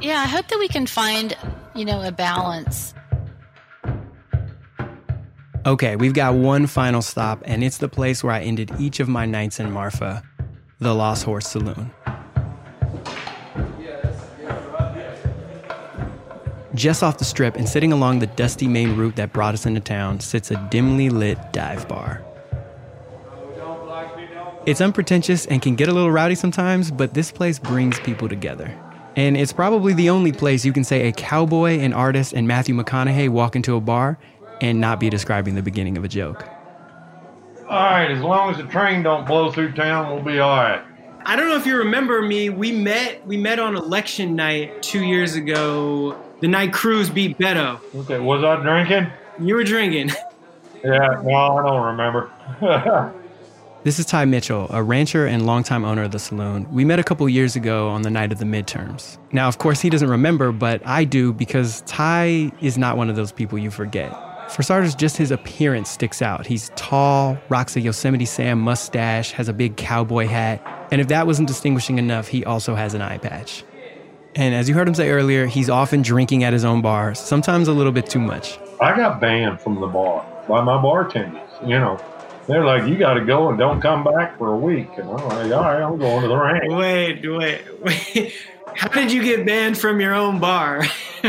Yeah, 0.00 0.20
I 0.20 0.26
hope 0.26 0.48
that 0.48 0.58
we 0.58 0.68
can 0.68 0.86
find, 0.86 1.36
you 1.74 1.84
know, 1.84 2.02
a 2.02 2.12
balance 2.12 2.94
Okay, 5.66 5.96
we've 5.96 6.12
got 6.12 6.34
one 6.34 6.66
final 6.66 7.00
stop, 7.00 7.42
and 7.46 7.64
it's 7.64 7.78
the 7.78 7.88
place 7.88 8.22
where 8.22 8.34
I 8.34 8.42
ended 8.42 8.70
each 8.78 9.00
of 9.00 9.08
my 9.08 9.24
nights 9.24 9.58
in 9.58 9.72
Marfa 9.72 10.22
the 10.78 10.94
Lost 10.94 11.24
Horse 11.24 11.48
Saloon. 11.48 11.90
Just 16.74 17.04
off 17.04 17.18
the 17.18 17.24
strip 17.24 17.54
and 17.54 17.68
sitting 17.68 17.92
along 17.92 18.18
the 18.18 18.26
dusty 18.26 18.66
main 18.66 18.96
route 18.96 19.14
that 19.16 19.32
brought 19.32 19.54
us 19.54 19.64
into 19.64 19.80
town 19.80 20.18
sits 20.18 20.50
a 20.50 20.68
dimly 20.70 21.08
lit 21.08 21.38
dive 21.52 21.86
bar. 21.86 22.24
It's 24.66 24.80
unpretentious 24.80 25.46
and 25.46 25.62
can 25.62 25.76
get 25.76 25.88
a 25.88 25.92
little 25.92 26.10
rowdy 26.10 26.34
sometimes, 26.34 26.90
but 26.90 27.14
this 27.14 27.30
place 27.30 27.58
brings 27.58 28.00
people 28.00 28.28
together. 28.28 28.76
And 29.14 29.36
it's 29.36 29.52
probably 29.52 29.92
the 29.92 30.10
only 30.10 30.32
place 30.32 30.64
you 30.64 30.72
can 30.72 30.82
say 30.82 31.06
a 31.06 31.12
cowboy, 31.12 31.78
an 31.78 31.92
artist, 31.92 32.32
and 32.32 32.48
Matthew 32.48 32.74
McConaughey 32.74 33.28
walk 33.28 33.54
into 33.54 33.76
a 33.76 33.80
bar 33.80 34.18
and 34.60 34.80
not 34.80 34.98
be 34.98 35.10
describing 35.10 35.54
the 35.54 35.62
beginning 35.62 35.96
of 35.96 36.02
a 36.02 36.08
joke. 36.08 36.48
All 37.68 37.84
right, 37.84 38.10
as 38.10 38.20
long 38.20 38.50
as 38.50 38.56
the 38.56 38.64
train 38.64 39.02
don't 39.02 39.26
blow 39.26 39.52
through 39.52 39.72
town, 39.72 40.12
we'll 40.12 40.24
be 40.24 40.40
all 40.40 40.56
right. 40.56 40.82
I 41.26 41.36
don't 41.36 41.48
know 41.48 41.56
if 41.56 41.66
you 41.66 41.76
remember 41.76 42.20
me. 42.22 42.50
We 42.50 42.72
met. 42.72 43.26
We 43.26 43.36
met 43.36 43.58
on 43.58 43.76
election 43.76 44.36
night 44.36 44.82
two 44.82 45.02
years 45.02 45.36
ago. 45.36 46.20
The 46.44 46.48
night 46.48 46.74
Cruz 46.74 47.08
beat 47.08 47.38
Beto. 47.38 47.80
Okay, 48.00 48.18
was 48.18 48.44
I 48.44 48.60
drinking? 48.60 49.10
You 49.40 49.54
were 49.54 49.64
drinking. 49.64 50.10
Yeah, 50.84 51.22
no, 51.24 51.32
I 51.32 51.62
don't 51.62 51.82
remember. 51.82 52.30
this 53.84 53.98
is 53.98 54.04
Ty 54.04 54.26
Mitchell, 54.26 54.66
a 54.68 54.82
rancher 54.82 55.24
and 55.24 55.46
longtime 55.46 55.82
owner 55.82 56.02
of 56.02 56.10
the 56.10 56.18
saloon. 56.18 56.70
We 56.70 56.84
met 56.84 56.98
a 56.98 57.02
couple 57.02 57.26
years 57.26 57.56
ago 57.56 57.88
on 57.88 58.02
the 58.02 58.10
night 58.10 58.32
of 58.32 58.38
the 58.38 58.44
midterms. 58.44 59.16
Now, 59.32 59.48
of 59.48 59.56
course, 59.56 59.80
he 59.80 59.88
doesn't 59.88 60.10
remember, 60.10 60.52
but 60.52 60.86
I 60.86 61.04
do 61.04 61.32
because 61.32 61.80
Ty 61.86 62.52
is 62.60 62.76
not 62.76 62.98
one 62.98 63.08
of 63.08 63.16
those 63.16 63.32
people 63.32 63.58
you 63.58 63.70
forget. 63.70 64.12
For 64.50 64.62
starters, 64.62 64.94
just 64.94 65.16
his 65.16 65.30
appearance 65.30 65.88
sticks 65.88 66.20
out. 66.20 66.46
He's 66.46 66.70
tall, 66.76 67.38
rocks 67.48 67.76
a 67.76 67.80
Yosemite 67.80 68.26
Sam 68.26 68.60
mustache, 68.60 69.32
has 69.32 69.48
a 69.48 69.54
big 69.54 69.78
cowboy 69.78 70.26
hat, 70.26 70.60
and 70.92 71.00
if 71.00 71.08
that 71.08 71.26
wasn't 71.26 71.48
distinguishing 71.48 71.98
enough, 71.98 72.28
he 72.28 72.44
also 72.44 72.74
has 72.74 72.92
an 72.92 73.00
eye 73.00 73.16
patch. 73.16 73.64
And 74.36 74.54
as 74.54 74.68
you 74.68 74.74
heard 74.74 74.88
him 74.88 74.94
say 74.94 75.10
earlier, 75.10 75.46
he's 75.46 75.70
often 75.70 76.02
drinking 76.02 76.44
at 76.44 76.52
his 76.52 76.64
own 76.64 76.82
bar, 76.82 77.14
sometimes 77.14 77.68
a 77.68 77.72
little 77.72 77.92
bit 77.92 78.06
too 78.06 78.18
much. 78.18 78.58
I 78.80 78.96
got 78.96 79.20
banned 79.20 79.60
from 79.60 79.80
the 79.80 79.86
bar 79.86 80.26
by 80.48 80.60
my 80.62 80.80
bartenders. 80.80 81.48
You 81.62 81.78
know, 81.78 82.00
they're 82.46 82.64
like, 82.64 82.88
"You 82.88 82.96
got 82.96 83.14
to 83.14 83.24
go 83.24 83.48
and 83.48 83.58
don't 83.58 83.80
come 83.80 84.04
back 84.04 84.38
for 84.38 84.52
a 84.52 84.56
week." 84.56 84.88
And 84.96 85.08
I'm 85.08 85.28
like, 85.28 85.52
"All 85.52 85.62
right, 85.62 85.82
I'm 85.82 85.98
going 85.98 86.22
to 86.22 86.28
the 86.28 86.36
ranch." 86.36 86.64
Wait, 86.68 87.26
wait, 87.26 87.62
wait. 87.80 88.34
How 88.74 88.88
did 88.88 89.12
you 89.12 89.22
get 89.22 89.46
banned 89.46 89.78
from 89.78 90.00
your 90.00 90.14
own 90.14 90.40
bar? 90.40 90.82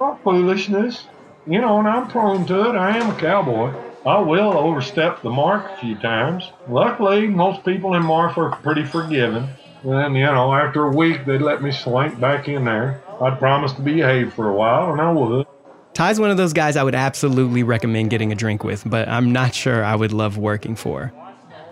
oh, 0.00 0.18
foolishness 0.24 1.04
you 1.48 1.60
know, 1.60 1.78
and 1.78 1.88
I'm 1.88 2.08
prone 2.08 2.46
to 2.46 2.70
it. 2.70 2.76
I 2.76 2.98
am 2.98 3.10
a 3.10 3.18
cowboy. 3.18 3.72
I 4.06 4.18
will 4.18 4.52
overstep 4.52 5.22
the 5.22 5.30
mark 5.30 5.64
a 5.70 5.76
few 5.78 5.96
times. 5.96 6.50
Luckily, 6.68 7.26
most 7.26 7.64
people 7.64 7.94
in 7.94 8.04
Marfa 8.04 8.42
are 8.42 8.56
pretty 8.56 8.84
forgiving. 8.84 9.48
And, 9.84 10.16
you 10.16 10.24
know, 10.24 10.52
after 10.52 10.86
a 10.86 10.90
week, 10.90 11.24
they'd 11.24 11.40
let 11.40 11.62
me 11.62 11.70
slink 11.70 12.18
back 12.18 12.48
in 12.48 12.64
there. 12.64 13.02
I'd 13.20 13.38
promise 13.38 13.72
to 13.74 13.82
behave 13.82 14.34
for 14.34 14.48
a 14.48 14.54
while, 14.54 14.92
and 14.92 15.00
I 15.00 15.12
would. 15.12 15.46
Ty's 15.94 16.20
one 16.20 16.30
of 16.30 16.36
those 16.36 16.52
guys 16.52 16.76
I 16.76 16.84
would 16.84 16.94
absolutely 16.94 17.62
recommend 17.62 18.10
getting 18.10 18.30
a 18.30 18.34
drink 18.34 18.62
with, 18.62 18.88
but 18.88 19.08
I'm 19.08 19.32
not 19.32 19.54
sure 19.54 19.84
I 19.84 19.96
would 19.96 20.12
love 20.12 20.38
working 20.38 20.76
for. 20.76 21.12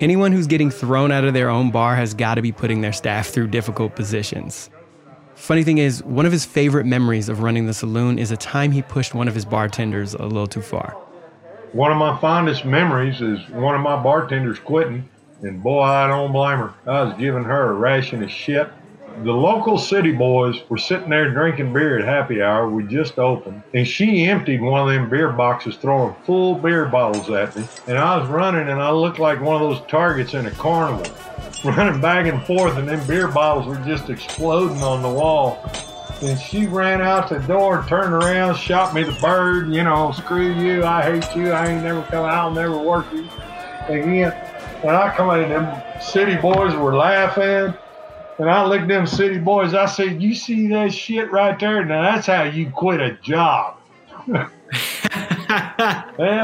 Anyone 0.01 0.33
who's 0.33 0.47
getting 0.47 0.71
thrown 0.71 1.11
out 1.11 1.25
of 1.25 1.33
their 1.33 1.49
own 1.49 1.71
bar 1.71 1.97
has 1.97 2.13
got 2.13 2.35
to 2.35 2.43
be 2.43 2.53
putting 2.53 2.81
their 2.81 2.93
staff 2.93 3.29
through 3.29 3.49
difficult 3.49 3.97
positions. 3.97 4.69
Funny 5.37 5.63
thing 5.63 5.79
is, 5.79 6.03
one 6.03 6.27
of 6.27 6.33
his 6.33 6.45
favorite 6.45 6.87
memories 6.87 7.29
of 7.29 7.41
running 7.41 7.67
the 7.67 7.75
saloon 7.75 8.19
is 8.19 8.31
a 8.31 8.37
time 8.37 8.73
he 8.73 8.83
pushed 8.83 9.15
one 9.15 9.29
of 9.29 9.35
his 9.35 9.45
bartenders 9.45 10.15
a 10.15 10.25
little 10.25 10.47
too 10.47 10.63
far. 10.63 10.91
One 11.73 11.93
of 11.93 11.99
my 11.99 12.19
fondest 12.21 12.65
memories 12.65 13.21
is 13.21 13.39
one 13.51 13.75
of 13.75 13.81
my 13.81 14.03
bartenders 14.03 14.59
quitting, 14.59 15.09
and 15.47 15.63
boy, 15.63 15.83
I 15.83 16.07
don't 16.07 16.33
blame 16.33 16.59
her. 16.59 16.75
I 16.87 17.03
was 17.03 17.15
giving 17.19 17.45
her 17.45 17.71
a 17.71 17.75
ration 17.75 18.23
of 18.23 18.31
shit. 18.31 18.69
The 19.23 19.33
local 19.33 19.79
city 19.79 20.13
boys 20.13 20.57
were 20.69 20.77
sitting 20.77 21.09
there 21.09 21.31
drinking 21.31 21.73
beer 21.73 21.99
at 21.99 22.05
happy 22.05 22.43
hour. 22.43 22.69
We 22.69 22.83
just 22.85 23.19
opened, 23.19 23.63
and 23.73 23.87
she 23.89 24.27
emptied 24.27 24.61
one 24.61 24.87
of 24.87 24.95
them 24.95 25.09
beer 25.09 25.33
boxes, 25.33 25.77
throwing 25.77 26.15
full 26.25 26.57
beer 26.57 26.85
bottles 26.85 27.31
at 27.31 27.57
me. 27.57 27.67
And 27.87 27.97
I 27.97 28.19
was 28.19 28.29
running, 28.29 28.69
and 28.69 28.83
I 28.83 28.91
looked 28.91 29.19
like 29.19 29.41
one 29.41 29.63
of 29.63 29.71
those 29.71 29.89
targets 29.89 30.35
in 30.35 30.45
a 30.45 30.51
carnival 30.51 31.11
running 31.65 32.01
back 32.01 32.27
and 32.27 32.45
forth, 32.45 32.77
and 32.77 32.87
then 32.87 33.07
beer 33.07 33.29
bottles 33.29 33.67
were 33.67 33.83
just 33.87 34.11
exploding 34.11 34.83
on 34.83 35.01
the 35.01 35.09
wall. 35.09 35.65
And 36.21 36.39
she 36.39 36.67
ran 36.67 37.01
out 37.01 37.31
the 37.31 37.39
door, 37.41 37.85
turned 37.89 38.13
around, 38.13 38.57
shot 38.57 38.95
me 38.95 39.03
the 39.03 39.13
bird, 39.13 39.73
you 39.73 39.83
know, 39.83 40.13
screw 40.13 40.53
you, 40.53 40.85
I 40.85 41.03
hate 41.03 41.37
you, 41.37 41.53
I 41.53 41.69
ain't 41.69 41.85
never 41.85 42.03
come 42.03 42.25
out, 42.25 42.35
I'll 42.35 42.51
never 42.51 42.77
work 42.79 43.07
you 43.13 43.29
again. 43.89 44.46
When 44.87 44.95
I 44.95 45.13
come 45.17 45.31
in, 45.31 45.49
them 45.49 45.83
city 46.01 46.37
boys 46.37 46.73
were 46.77 46.95
laughing. 46.95 47.75
And 48.39 48.49
I 48.49 48.65
looked 48.65 48.87
them 48.87 49.05
city 49.05 49.39
boys, 49.39 49.75
I 49.75 49.87
said, 49.87 50.23
You 50.23 50.33
see 50.33 50.69
that 50.69 50.95
shit 50.95 51.33
right 51.33 51.59
there? 51.59 51.85
Now 51.85 52.03
that's 52.03 52.29
how 52.29 52.45
you 52.45 52.71
quit 52.71 53.01
a 53.01 53.15
job. 53.15 53.79
and 54.29 54.49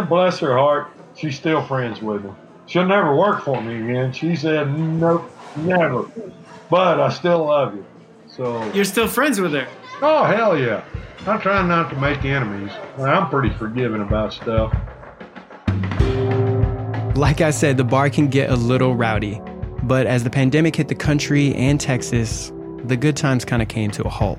bless 0.09 0.41
her 0.41 0.59
heart, 0.59 0.89
she's 1.15 1.37
still 1.37 1.65
friends 1.65 2.03
with 2.03 2.25
him. 2.25 2.35
She'll 2.67 2.85
never 2.85 3.15
work 3.15 3.45
for 3.45 3.63
me 3.63 3.77
again. 3.77 4.13
She 4.13 4.35
said, 4.35 4.77
nope, 4.77 5.31
never. 5.59 6.11
But 6.69 6.99
I 6.99 7.11
still 7.11 7.47
love 7.47 7.77
you. 7.77 7.87
So 8.27 8.73
You're 8.73 8.85
still 8.85 9.07
friends 9.07 9.41
with 9.41 9.53
her. 9.53 9.69
Oh 10.01 10.25
hell 10.25 10.59
yeah! 10.59 10.83
I'm 11.29 11.41
trying 11.41 11.69
not 11.69 11.91
to 11.91 11.97
make 11.97 12.25
enemies. 12.25 12.73
I'm 12.99 13.31
pretty 13.31 13.51
forgiving 13.51 14.03
about 14.03 14.33
stuff. 14.33 14.77
Like 17.15 17.43
I 17.43 17.51
said, 17.51 17.77
the 17.77 17.85
bar 17.85 18.09
can 18.09 18.29
get 18.29 18.49
a 18.49 18.57
little 18.57 18.97
rowdy. 18.97 19.39
But 19.83 20.07
as 20.07 20.25
the 20.25 20.31
pandemic 20.31 20.77
hit 20.77 20.89
the 20.89 20.95
country 20.95 21.55
and 21.55 21.79
Texas, 21.79 22.51
the 22.85 22.97
good 22.97 23.19
times 23.19 23.45
kind 23.45 23.61
of 23.61 23.69
came 23.69 23.91
to 23.91 24.03
a 24.05 24.09
halt. 24.09 24.39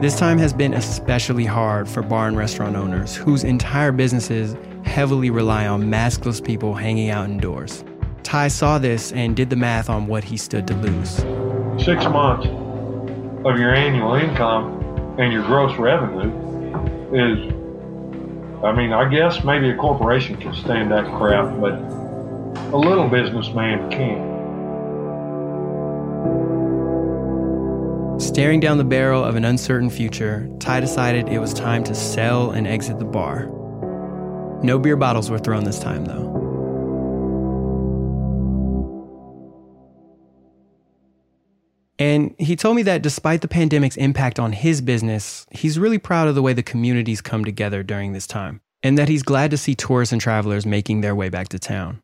This 0.00 0.18
time 0.18 0.38
has 0.38 0.52
been 0.52 0.74
especially 0.74 1.44
hard 1.44 1.88
for 1.88 2.02
bar 2.02 2.26
and 2.26 2.36
restaurant 2.36 2.74
owners 2.74 3.14
whose 3.14 3.44
entire 3.44 3.92
businesses 3.92 4.56
heavily 4.84 5.30
rely 5.30 5.68
on 5.68 5.84
maskless 5.84 6.44
people 6.44 6.74
hanging 6.74 7.10
out 7.10 7.26
indoors. 7.26 7.84
Ty 8.24 8.48
saw 8.48 8.78
this 8.78 9.12
and 9.12 9.36
did 9.36 9.48
the 9.48 9.56
math 9.56 9.88
on 9.88 10.08
what 10.08 10.24
he 10.24 10.36
stood 10.36 10.66
to 10.66 10.74
lose. 10.74 11.18
Six 11.82 12.04
months 12.06 12.48
of 13.46 13.56
your 13.56 13.72
annual 13.72 14.14
income 14.14 15.16
and 15.18 15.32
your 15.32 15.44
gross 15.44 15.78
revenue 15.78 16.32
is, 17.14 17.52
I 18.64 18.72
mean, 18.72 18.92
I 18.92 19.08
guess 19.08 19.44
maybe 19.44 19.70
a 19.70 19.76
corporation 19.76 20.36
can 20.36 20.54
stand 20.54 20.90
that 20.90 21.04
crap, 21.16 21.60
but 21.60 21.74
a 22.72 22.76
little 22.76 23.08
businessman 23.08 23.90
can't. 23.90 24.36
Staring 28.20 28.60
down 28.60 28.78
the 28.78 28.84
barrel 28.84 29.22
of 29.22 29.36
an 29.36 29.44
uncertain 29.44 29.90
future, 29.90 30.48
Ty 30.58 30.80
decided 30.80 31.28
it 31.28 31.38
was 31.38 31.52
time 31.52 31.84
to 31.84 31.94
sell 31.94 32.50
and 32.50 32.66
exit 32.66 32.98
the 32.98 33.04
bar. 33.04 33.46
No 34.62 34.78
beer 34.78 34.96
bottles 34.96 35.30
were 35.30 35.38
thrown 35.38 35.64
this 35.64 35.78
time, 35.78 36.06
though. 36.06 36.35
And 41.98 42.34
he 42.38 42.56
told 42.56 42.76
me 42.76 42.82
that 42.82 43.02
despite 43.02 43.40
the 43.40 43.48
pandemic's 43.48 43.96
impact 43.96 44.38
on 44.38 44.52
his 44.52 44.80
business, 44.80 45.46
he's 45.50 45.78
really 45.78 45.98
proud 45.98 46.28
of 46.28 46.34
the 46.34 46.42
way 46.42 46.52
the 46.52 46.62
communities 46.62 47.20
come 47.22 47.44
together 47.44 47.82
during 47.82 48.12
this 48.12 48.26
time, 48.26 48.60
and 48.82 48.98
that 48.98 49.08
he's 49.08 49.22
glad 49.22 49.50
to 49.52 49.56
see 49.56 49.74
tourists 49.74 50.12
and 50.12 50.20
travelers 50.20 50.66
making 50.66 51.00
their 51.00 51.14
way 51.14 51.30
back 51.30 51.48
to 51.48 51.58
town. 51.58 52.02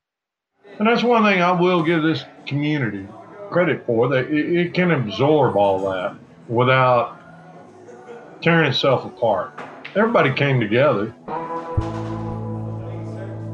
And 0.78 0.88
that's 0.88 1.02
one 1.02 1.22
thing 1.24 1.42
I 1.42 1.52
will 1.52 1.82
give 1.82 2.02
this 2.02 2.24
community 2.46 3.06
credit 3.50 3.84
for 3.84 4.08
that 4.08 4.30
it, 4.30 4.72
can 4.72 4.90
absorb 4.90 5.56
all 5.56 5.90
that 5.90 6.16
without 6.48 7.20
tearing 8.40 8.70
itself 8.70 9.04
apart. 9.04 9.60
Everybody 9.94 10.32
came 10.32 10.58
together. 10.58 11.14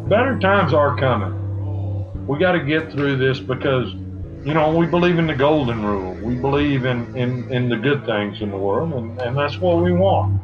Better 0.09 0.39
times 0.39 0.73
are 0.73 0.97
coming. 0.97 1.35
We 2.27 2.39
got 2.39 2.53
to 2.53 2.61
get 2.61 2.93
through 2.93 3.17
this 3.17 3.41
because, 3.41 3.93
you 4.49 4.55
know, 4.55 4.75
we 4.75 4.87
believe 4.87 5.19
in 5.19 5.27
the 5.27 5.35
golden 5.35 5.85
rule. 5.85 6.15
We 6.23 6.35
believe 6.35 6.87
in, 6.87 7.15
in, 7.15 7.53
in 7.53 7.69
the 7.69 7.77
good 7.77 8.07
things 8.07 8.41
in 8.41 8.51
the 8.51 8.57
world, 8.57 8.95
and, 8.95 9.21
and 9.21 9.37
that's 9.37 9.59
what 9.59 9.83
we 9.83 9.93
want. 9.93 10.41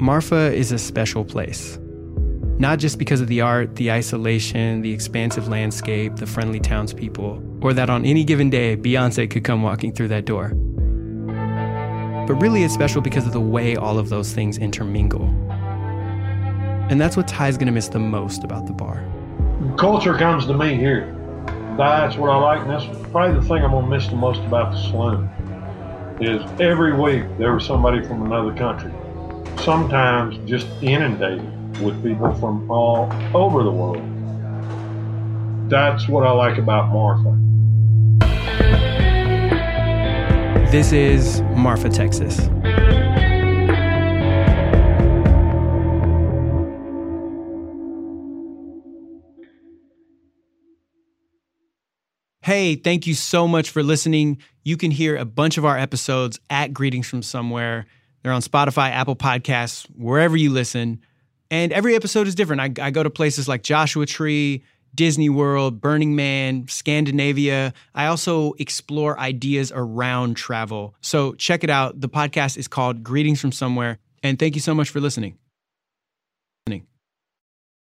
Marfa 0.00 0.52
is 0.54 0.70
a 0.70 0.78
special 0.78 1.24
place. 1.24 1.76
Not 2.60 2.78
just 2.78 3.00
because 3.00 3.20
of 3.20 3.26
the 3.26 3.40
art, 3.40 3.74
the 3.74 3.90
isolation, 3.90 4.80
the 4.80 4.92
expansive 4.92 5.48
landscape, 5.48 6.14
the 6.14 6.26
friendly 6.28 6.60
townspeople, 6.60 7.42
or 7.62 7.72
that 7.72 7.90
on 7.90 8.04
any 8.04 8.22
given 8.22 8.48
day, 8.48 8.76
Beyonce 8.76 9.28
could 9.28 9.42
come 9.42 9.64
walking 9.64 9.92
through 9.92 10.08
that 10.08 10.24
door. 10.24 10.50
But 12.28 12.34
really, 12.40 12.62
it's 12.62 12.74
special 12.74 13.00
because 13.00 13.26
of 13.26 13.32
the 13.32 13.40
way 13.40 13.74
all 13.74 13.98
of 13.98 14.08
those 14.08 14.32
things 14.32 14.56
intermingle. 14.56 15.26
And 16.90 17.00
that's 17.00 17.16
what 17.16 17.26
Ty's 17.26 17.58
gonna 17.58 17.72
miss 17.72 17.88
the 17.88 17.98
most 17.98 18.44
about 18.44 18.68
the 18.68 18.72
bar. 18.72 19.04
Culture 19.76 20.16
comes 20.16 20.46
to 20.46 20.54
me 20.54 20.76
here. 20.76 21.17
That's 21.78 22.16
what 22.16 22.28
I 22.30 22.36
like, 22.38 22.60
and 22.62 22.70
that's 22.70 22.86
probably 23.12 23.38
the 23.38 23.46
thing 23.46 23.62
I'm 23.62 23.70
gonna 23.70 23.86
miss 23.86 24.08
the 24.08 24.16
most 24.16 24.40
about 24.40 24.72
the 24.72 24.78
saloon. 24.78 25.30
Is 26.20 26.42
every 26.60 26.92
week 26.92 27.24
there 27.38 27.54
was 27.54 27.64
somebody 27.64 28.02
from 28.04 28.26
another 28.26 28.52
country, 28.52 28.92
sometimes 29.62 30.38
just 30.50 30.66
inundated 30.82 31.80
with 31.80 32.02
people 32.02 32.34
from 32.34 32.68
all 32.68 33.08
over 33.32 33.62
the 33.62 33.70
world. 33.70 34.02
That's 35.70 36.08
what 36.08 36.26
I 36.26 36.32
like 36.32 36.58
about 36.58 36.88
Marfa. 36.88 37.38
This 40.72 40.90
is 40.90 41.42
Marfa, 41.54 41.90
Texas. 41.90 42.48
Hey, 52.48 52.76
thank 52.76 53.06
you 53.06 53.12
so 53.12 53.46
much 53.46 53.68
for 53.68 53.82
listening. 53.82 54.38
You 54.64 54.78
can 54.78 54.90
hear 54.90 55.18
a 55.18 55.26
bunch 55.26 55.58
of 55.58 55.66
our 55.66 55.76
episodes 55.76 56.40
at 56.48 56.72
Greetings 56.72 57.06
from 57.06 57.20
Somewhere. 57.20 57.84
They're 58.22 58.32
on 58.32 58.40
Spotify, 58.40 58.88
Apple 58.88 59.16
Podcasts, 59.16 59.84
wherever 59.94 60.34
you 60.34 60.48
listen. 60.48 61.02
And 61.50 61.74
every 61.74 61.94
episode 61.94 62.26
is 62.26 62.34
different. 62.34 62.62
I, 62.62 62.86
I, 62.86 62.90
go 62.90 63.02
to 63.02 63.10
places 63.10 63.48
like 63.48 63.62
Joshua 63.62 64.06
Tree, 64.06 64.64
Disney 64.94 65.28
World, 65.28 65.82
Burning 65.82 66.16
Man, 66.16 66.66
Scandinavia. 66.68 67.74
I 67.94 68.06
also 68.06 68.54
explore 68.54 69.20
ideas 69.20 69.70
around 69.74 70.38
travel. 70.38 70.94
So 71.02 71.34
check 71.34 71.64
it 71.64 71.68
out. 71.68 72.00
The 72.00 72.08
podcast 72.08 72.56
is 72.56 72.66
called 72.66 73.04
Greetings 73.04 73.42
from 73.42 73.52
Somewhere. 73.52 73.98
And 74.22 74.38
thank 74.38 74.54
you 74.54 74.62
so 74.62 74.74
much 74.74 74.88
for 74.88 75.00
listening. 75.00 75.36